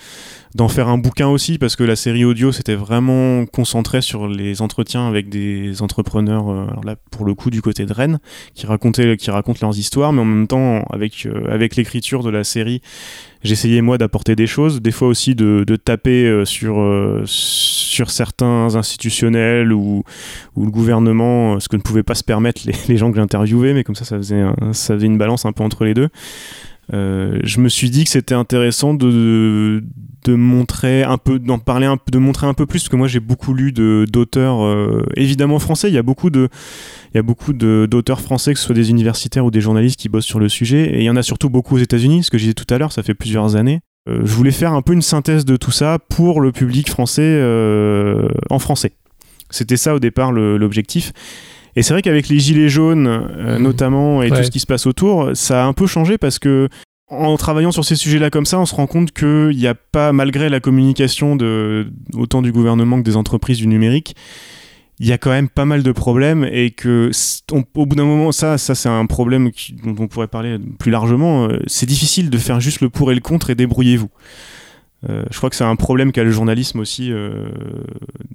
d'en 0.57 0.69
faire 0.69 0.89
un 0.89 0.99
bouquin 0.99 1.29
aussi 1.29 1.59
parce 1.59 1.77
que 1.77 1.85
la 1.85 1.97
série 1.97 2.25
audio 2.25 2.51
c'était 2.51 2.75
vraiment 2.75 3.47
concentré 3.47 4.01
sur 4.01 4.27
les 4.27 4.63
entretiens 4.63 5.07
avec 5.07 5.29
des 5.29 5.83
entrepreneurs 5.83 6.49
alors 6.49 6.85
là 6.85 6.97
pour 7.11 7.25
le 7.25 7.35
coup 7.35 7.51
du 7.51 7.63
côté 7.63 7.85
de 7.87 7.93
Rennes 7.93 8.19
qui 8.55 8.67
racontaient 8.67 9.17
racontent 9.29 9.59
leurs 9.63 9.79
histoires 9.79 10.13
mais 10.13 10.23
en 10.23 10.25
même 10.25 10.47
temps 10.47 10.83
avec 10.91 11.29
avec 11.49 11.77
l'écriture 11.77 12.23
de 12.23 12.31
la 12.31 12.43
série 12.45 12.81
j'essayais 13.47 13.81
moi 13.81 13.97
d'apporter 13.97 14.37
des 14.37 14.47
choses, 14.47 14.83
des 14.83 14.91
fois 14.91 15.09
aussi 15.09 15.35
de, 15.35 15.65
taper 15.77 16.27
euh, 16.27 16.45
sur, 16.45 16.81
euh, 16.81 17.25
certains 17.27 18.75
institutionnels 18.75 19.73
ou, 19.73 20.03
le 20.57 20.71
gouvernement, 20.71 21.55
euh, 21.55 21.61
ce 21.61 21.69
que 21.69 21.77
ne 21.77 21.83
pouvaient 21.83 22.03
pas 22.03 22.15
se 22.15 22.25
permettre 22.25 22.63
les, 22.89 22.97
gens 22.97 23.11
que 23.11 23.17
j'interviewais, 23.17 23.73
mais 23.73 23.85
comme 23.85 23.95
ça, 23.95 24.05
ça 24.05 24.17
ça 24.21 24.95
faisait 24.95 25.07
une 25.07 25.19
balance 25.19 25.47
un 25.47 25.53
peu 25.53 25.63
entre 25.63 25.85
les 25.85 25.95
deux. 25.95 26.09
Je 26.93 27.61
me 27.61 27.69
suis 27.69 27.91
dit 27.91 28.05
que 28.05 28.11
c'était 28.11 28.35
intéressant 28.35 28.95
de, 28.95 29.83
de 30.25 30.35
montrer 30.35 31.03
un 31.03 31.19
peu, 31.19 31.39
d'en 31.39 31.59
parler 31.59 31.87
un 31.87 31.99
de 32.11 32.19
montrer 32.19 32.47
un 32.47 32.55
peu 32.55 32.67
plus, 32.67 32.81
parce 32.81 32.89
que 32.89 32.97
moi 32.97 33.09
j'ai 33.09 33.21
beaucoup 33.21 33.55
lu 33.55 33.73
d'auteurs, 33.73 34.59
évidemment 35.17 35.59
français, 35.59 35.89
il 35.89 35.95
y 35.95 35.99
a 35.99 36.03
beaucoup 36.03 36.31
de, 36.31 36.49
il 37.13 37.17
y 37.17 37.21
a 37.21 37.23
beaucoup 37.23 37.53
d'auteurs 37.53 38.21
français, 38.21 38.53
que 38.53 38.59
ce 38.61 38.67
soit 38.67 38.75
des 38.75 38.91
universitaires 38.91 39.45
ou 39.45 39.51
des 39.51 39.61
journalistes 39.61 39.99
qui 39.99 40.09
bossent 40.09 40.27
sur 40.27 40.39
le 40.39 40.49
sujet, 40.49 40.95
et 40.95 40.99
il 40.99 41.05
y 41.05 41.11
en 41.11 41.17
a 41.17 41.23
surtout 41.23 41.51
beaucoup 41.51 41.77
aux 41.77 41.81
États-Unis, 41.81 42.25
ce 42.25 42.31
que 42.31 42.39
je 42.39 42.45
disais 42.45 42.55
tout 42.55 42.73
à 42.73 42.79
l'heure, 42.79 42.93
ça 42.93 43.03
fait 43.03 43.15
plusieurs 43.15 43.57
années. 43.57 43.81
Euh, 44.09 44.21
je 44.25 44.33
voulais 44.33 44.53
faire 44.53 44.73
un 44.73 44.83
peu 44.83 44.93
une 44.93 45.03
synthèse 45.03 45.45
de 45.45 45.57
tout 45.57 45.73
ça 45.73 45.99
pour 46.09 46.41
le 46.41 46.53
public 46.53 46.89
français 46.89 47.23
euh, 47.23 48.29
en 48.51 48.59
français. 48.59 48.93
C'était 49.51 49.77
ça 49.77 49.95
au 49.95 49.99
départ 49.99 50.33
l'objectif. 50.33 51.13
Et 51.77 51.83
c'est 51.83 51.93
vrai 51.93 52.03
qu'avec 52.03 52.29
les 52.29 52.39
gilets 52.39 52.69
jaunes, 52.71 53.07
euh, 53.07 53.57
Mhm. 53.59 53.63
notamment, 53.63 54.23
et 54.23 54.31
Ouais. 54.31 54.37
tout 54.39 54.43
ce 54.45 54.51
qui 54.51 54.61
se 54.61 54.67
passe 54.67 54.87
autour, 54.87 55.31
ça 55.35 55.65
a 55.65 55.67
un 55.67 55.73
peu 55.75 55.87
changé 55.87 56.17
parce 56.19 56.39
que 56.39 56.69
en 57.09 57.37
travaillant 57.37 57.71
sur 57.71 57.85
ces 57.85 57.95
sujets-là 57.95 58.31
comme 58.31 58.47
ça, 58.47 58.59
on 58.59 58.67
se 58.67 58.75
rend 58.75 58.87
compte 58.89 59.13
qu'il 59.13 59.57
n'y 59.57 59.67
a 59.69 59.75
pas, 59.75 60.13
malgré 60.13 60.49
la 60.49 60.59
communication 60.59 61.37
de 61.37 61.87
autant 62.15 62.43
du 62.43 62.51
gouvernement 62.51 62.99
que 62.99 63.05
des 63.05 63.17
entreprises 63.17 63.59
du 63.59 63.69
numérique, 63.69 64.17
il 64.99 65.07
y 65.07 65.13
a 65.13 65.19
quand 65.19 65.31
même 65.31 65.49
pas 65.51 65.67
mal 65.67 65.83
de 65.85 65.93
problèmes 65.93 66.49
et 66.51 66.71
que 66.71 67.11
on- 67.53 67.63
au 67.75 67.87
bout 67.87 67.95
d'un 67.95 68.07
moment, 68.07 68.33
ça, 68.33 68.57
ça 68.59 68.75
c'est 68.75 68.89
un 68.89 69.05
problème 69.07 69.53
qui- 69.53 69.75
dont 69.75 69.95
on 70.01 70.09
pourrait 70.09 70.27
parler 70.27 70.57
plus 70.79 70.91
largement. 70.91 71.45
euh, 71.49 71.59
C'est 71.67 71.87
difficile 71.87 72.31
de 72.31 72.39
faire 72.39 72.59
juste 72.61 72.81
le 72.81 72.89
pour 72.89 73.13
et 73.13 73.15
le 73.15 73.21
contre 73.21 73.51
et 73.51 73.55
débrouillez-vous. 73.55 74.09
Euh, 75.09 75.23
je 75.31 75.37
crois 75.37 75.51
que 75.51 75.57
c'est 75.57 75.65
un 75.65 75.77
problème 75.77 76.13
qu'a 76.13 76.25
le 76.25 76.31
journalisme 76.31 76.81
aussi 76.81 77.13
euh, 77.13 77.49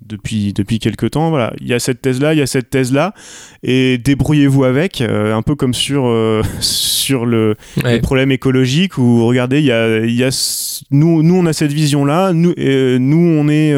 depuis, 0.05 0.53
depuis 0.53 0.79
quelques 0.79 1.11
temps. 1.11 1.29
Voilà. 1.29 1.53
Il 1.59 1.67
y 1.67 1.73
a 1.73 1.79
cette 1.79 2.01
thèse-là, 2.01 2.33
il 2.33 2.39
y 2.39 2.41
a 2.41 2.47
cette 2.47 2.69
thèse-là, 2.69 3.13
et 3.63 3.97
débrouillez-vous 3.97 4.63
avec, 4.63 5.01
euh, 5.01 5.35
un 5.35 5.41
peu 5.41 5.55
comme 5.55 5.73
sur, 5.73 6.03
sur 6.59 7.25
le, 7.25 7.55
Ouais. 7.83 7.95
le 7.95 8.01
problème 8.01 8.31
écologique 8.31 8.97
où 8.97 9.25
regardez 9.25 9.59
il 9.59 9.65
y 9.65 9.71
a, 9.71 9.99
il 9.99 10.13
y 10.13 10.23
a 10.23 10.29
nous 10.91 11.23
nous 11.23 11.35
on 11.35 11.45
a 11.45 11.53
cette 11.53 11.71
vision 11.71 12.05
là 12.05 12.33
nous 12.33 12.53
nous 12.57 13.39
on 13.39 13.47
est 13.47 13.73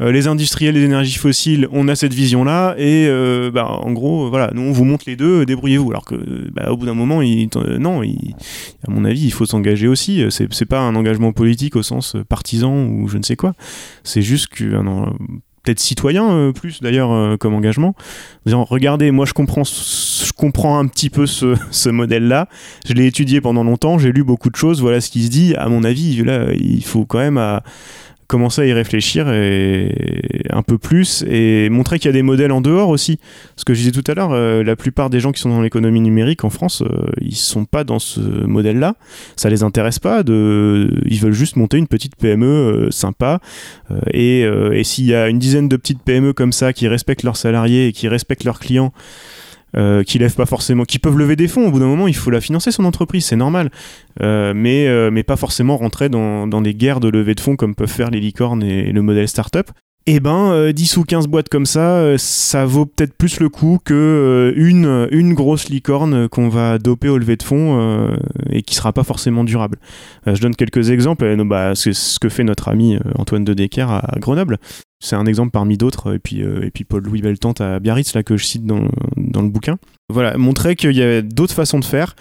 les 0.00 0.26
industriels 0.26 0.74
des 0.74 0.82
énergies 0.82 1.18
fossiles 1.18 1.68
on 1.72 1.88
a 1.88 1.94
cette 1.94 2.14
vision 2.14 2.44
là 2.44 2.74
et 2.78 3.08
bah, 3.52 3.66
en 3.66 3.92
gros 3.92 4.28
voilà 4.28 4.50
nous 4.54 4.62
on 4.62 4.72
vous 4.72 4.84
montre 4.84 5.04
les 5.06 5.16
deux 5.16 5.46
débrouillez-vous 5.46 5.90
alors 5.90 6.04
que 6.04 6.14
bah, 6.52 6.70
au 6.70 6.76
bout 6.76 6.86
d'un 6.86 6.94
moment 6.94 7.22
il, 7.22 7.48
non 7.78 8.02
il, 8.02 8.34
à 8.86 8.90
mon 8.90 9.04
avis 9.04 9.24
il 9.24 9.32
faut 9.32 9.46
s'engager 9.46 9.88
aussi 9.88 10.24
c'est 10.30 10.66
pas 10.66 10.80
un 10.80 10.94
engagement 10.94 11.32
politique 11.32 11.76
au 11.76 11.82
sens 11.82 12.11
euh, 12.16 12.24
partisan 12.24 12.84
ou 12.84 13.08
je 13.08 13.18
ne 13.18 13.22
sais 13.22 13.36
quoi. 13.36 13.54
C'est 14.04 14.22
juste 14.22 14.48
que 14.48 14.64
euh, 14.64 15.04
peut-être 15.62 15.80
citoyen 15.80 16.30
euh, 16.30 16.52
plus 16.52 16.80
d'ailleurs 16.80 17.38
comme 17.38 17.54
engagement. 17.54 17.88
En 17.88 17.94
disant 18.46 18.64
regardez 18.64 19.10
moi 19.10 19.26
je 19.26 19.32
comprends 19.32 19.64
je 19.64 20.32
comprends 20.32 20.78
un 20.78 20.86
petit 20.86 21.10
peu 21.10 21.26
ce, 21.26 21.54
ce 21.70 21.88
modèle 21.88 22.26
là 22.28 22.48
je 22.86 22.94
l'ai 22.94 23.06
étudié 23.06 23.40
pendant 23.40 23.64
longtemps, 23.64 23.98
j'ai 23.98 24.12
lu 24.12 24.24
beaucoup 24.24 24.50
de 24.50 24.56
choses, 24.56 24.80
voilà 24.80 25.00
ce 25.00 25.10
qui 25.10 25.24
se 25.24 25.30
dit. 25.30 25.54
À 25.56 25.68
mon 25.68 25.84
avis, 25.84 26.22
là, 26.24 26.52
il 26.54 26.84
faut 26.84 27.04
quand 27.04 27.18
même 27.18 27.38
à 27.38 27.62
commencer 28.32 28.62
à 28.62 28.64
y 28.64 28.72
réfléchir 28.72 29.30
et 29.30 29.94
un 30.48 30.62
peu 30.62 30.78
plus 30.78 31.22
et 31.28 31.68
montrer 31.68 31.98
qu'il 31.98 32.08
y 32.08 32.08
a 32.08 32.12
des 32.14 32.22
modèles 32.22 32.50
en 32.50 32.62
dehors 32.62 32.88
aussi. 32.88 33.18
Ce 33.56 33.64
que 33.66 33.74
je 33.74 33.80
disais 33.80 33.92
tout 33.92 34.10
à 34.10 34.14
l'heure, 34.14 34.32
euh, 34.32 34.64
la 34.64 34.74
plupart 34.74 35.10
des 35.10 35.20
gens 35.20 35.32
qui 35.32 35.40
sont 35.42 35.50
dans 35.50 35.60
l'économie 35.60 36.00
numérique 36.00 36.42
en 36.42 36.48
France, 36.48 36.80
euh, 36.80 37.10
ils 37.20 37.36
sont 37.36 37.66
pas 37.66 37.84
dans 37.84 37.98
ce 37.98 38.20
modèle-là. 38.20 38.94
Ça 39.36 39.50
les 39.50 39.62
intéresse 39.62 39.98
pas. 39.98 40.22
De, 40.22 40.90
ils 41.04 41.20
veulent 41.20 41.34
juste 41.34 41.56
monter 41.56 41.76
une 41.76 41.88
petite 41.88 42.16
PME 42.16 42.46
euh, 42.46 42.90
sympa. 42.90 43.40
Euh, 43.90 44.00
et 44.14 44.42
et 44.80 44.84
s'il 44.84 45.04
y 45.04 45.14
a 45.14 45.28
une 45.28 45.38
dizaine 45.38 45.68
de 45.68 45.76
petites 45.76 46.02
PME 46.02 46.32
comme 46.32 46.52
ça 46.52 46.72
qui 46.72 46.88
respectent 46.88 47.24
leurs 47.24 47.36
salariés 47.36 47.88
et 47.88 47.92
qui 47.92 48.08
respectent 48.08 48.44
leurs 48.44 48.60
clients 48.60 48.94
euh, 49.76 50.02
qui 50.02 50.18
lèvent 50.18 50.34
pas 50.34 50.46
forcément, 50.46 50.84
qui 50.84 50.98
peuvent 50.98 51.18
lever 51.18 51.36
des 51.36 51.48
fonds. 51.48 51.66
Au 51.66 51.70
bout 51.70 51.78
d'un 51.78 51.86
moment, 51.86 52.08
il 52.08 52.16
faut 52.16 52.30
la 52.30 52.40
financer 52.40 52.70
son 52.70 52.84
entreprise, 52.84 53.24
c'est 53.26 53.36
normal. 53.36 53.70
Euh, 54.22 54.52
mais, 54.54 54.86
euh, 54.88 55.10
mais 55.10 55.22
pas 55.22 55.36
forcément 55.36 55.76
rentrer 55.76 56.08
dans, 56.08 56.46
dans 56.46 56.60
des 56.60 56.74
guerres 56.74 57.00
de 57.00 57.08
levée 57.08 57.34
de 57.34 57.40
fonds 57.40 57.56
comme 57.56 57.74
peuvent 57.74 57.88
faire 57.88 58.10
les 58.10 58.20
licornes 58.20 58.62
et 58.62 58.92
le 58.92 59.02
modèle 59.02 59.28
startup. 59.28 59.70
Et 60.06 60.18
ben, 60.18 60.50
euh, 60.50 60.72
10 60.72 60.96
ou 60.96 61.04
15 61.04 61.28
boîtes 61.28 61.48
comme 61.48 61.66
ça, 61.66 61.98
euh, 61.98 62.16
ça 62.18 62.66
vaut 62.66 62.86
peut-être 62.86 63.14
plus 63.14 63.38
le 63.38 63.48
coup 63.48 63.78
que 63.84 63.94
euh, 63.94 64.52
une, 64.56 65.06
une 65.12 65.32
grosse 65.32 65.68
licorne 65.68 66.28
qu'on 66.28 66.48
va 66.48 66.78
doper 66.78 67.08
au 67.08 67.18
lever 67.18 67.36
de 67.36 67.44
fonds 67.44 67.78
euh, 67.80 68.16
et 68.50 68.62
qui 68.62 68.74
sera 68.74 68.92
pas 68.92 69.04
forcément 69.04 69.44
durable. 69.44 69.78
Euh, 70.26 70.34
je 70.34 70.42
donne 70.42 70.56
quelques 70.56 70.90
exemples. 70.90 71.24
Euh, 71.24 71.44
bah, 71.44 71.76
c'est 71.76 71.92
ce 71.92 72.18
que 72.18 72.28
fait 72.28 72.42
notre 72.42 72.68
ami 72.68 72.96
euh, 72.96 73.00
Antoine 73.16 73.44
de 73.44 73.54
Decker 73.54 73.88
à 73.88 74.16
Grenoble. 74.18 74.58
C'est 75.02 75.16
un 75.16 75.26
exemple 75.26 75.50
parmi 75.50 75.76
d'autres. 75.76 76.14
Et 76.14 76.18
puis, 76.20 76.42
euh, 76.42 76.70
puis 76.72 76.84
Paul-Louis 76.84 77.22
Beltante 77.22 77.60
à 77.60 77.80
Biarritz, 77.80 78.14
là, 78.14 78.22
que 78.22 78.36
je 78.36 78.46
cite 78.46 78.64
dans, 78.64 78.78
le 79.16 79.48
bouquin. 79.48 79.78
Voilà, 80.08 80.38
montrer 80.38 80.76
qu'il 80.76 80.96
y 80.96 81.02
a 81.02 81.22
d'autres 81.22 81.54
façons 81.54 81.80
de 81.80 81.84
faire 81.84 82.14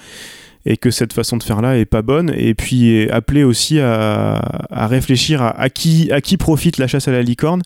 et 0.66 0.78
que 0.78 0.90
cette 0.90 1.14
façon 1.14 1.38
de 1.38 1.44
faire 1.44 1.62
là 1.62 1.78
est 1.78 1.86
pas 1.86 2.04
bonne 2.04 2.32
et 2.36 2.54
puis 2.54 3.10
appeler 3.10 3.44
aussi 3.44 3.80
à, 3.80 4.40
réfléchir 4.72 5.42
à 5.42 5.70
qui 5.70 6.38
profite 6.38 6.78
la 6.78 6.86
chasse 6.88 7.08
à 7.08 7.12
la 7.12 7.24
licorne 7.24 7.64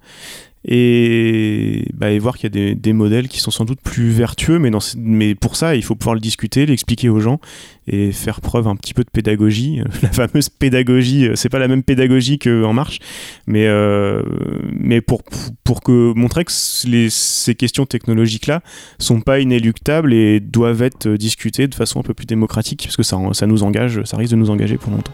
et, 0.68 1.88
bah, 1.94 2.12
et 2.12 2.20
voir 2.20 2.38
qu'il 2.38 2.56
y 2.56 2.72
a 2.72 2.76
des, 2.76 2.94
modèles 2.94 3.28
qui 3.28 3.40
sont 3.40 3.52
sans 3.52 3.66
doute 3.66 3.80
plus 3.82 4.10
vertueux 4.10 4.60
mais, 4.60 5.36
pour 5.36 5.56
ça 5.56 5.76
il 5.76 5.84
faut 5.84 5.96
pouvoir 5.96 6.16
le 6.16 6.22
discuter, 6.22 6.66
l'expliquer 6.66 7.10
aux 7.10 7.20
gens 7.20 7.40
et 7.88 8.12
faire 8.12 8.42
preuve 8.42 8.68
un 8.68 8.76
petit 8.76 8.94
peu 8.94 9.04
de 9.04 9.10
pédagogie 9.10 9.82
la 10.02 10.12
fameuse 10.12 10.50
pédagogie, 10.50 11.28
euh, 11.28 11.36
c'est 11.36 11.50
pas 11.50 11.60
la 11.60 11.68
même 11.68 11.84
pédagogie 11.84 12.40
qu'en 12.40 12.74
marche 12.74 13.00
mais, 13.48 13.68
euh, 13.68 14.24
mais 14.72 15.02
pour, 15.02 15.22
pour 15.64 15.82
que, 15.82 16.14
montrer 16.16 16.46
que 16.46 16.52
ces 16.52 17.56
questions 17.56 17.86
technologiques 17.86 18.48
là 18.48 18.62
sont 18.98 19.22
pas 19.22 19.40
inéluctables 19.40 20.14
et 20.14 20.40
doivent 20.40 20.82
être 20.82 21.10
discutées 21.10 21.68
de 21.68 21.76
façon 21.76 22.00
un 22.00 22.04
peu 22.04 22.14
plus 22.14 22.26
démocratique 22.26 22.84
parce 22.84 22.98
que 22.98 23.04
ça, 23.04 23.18
ça 23.34 23.46
nous 23.46 23.64
engage, 23.64 24.04
ça 24.04 24.18
risque 24.18 24.32
de 24.32 24.38
nous 24.38 24.50
engager 24.50 24.78
pour 24.78 24.92
longtemps. 24.92 25.14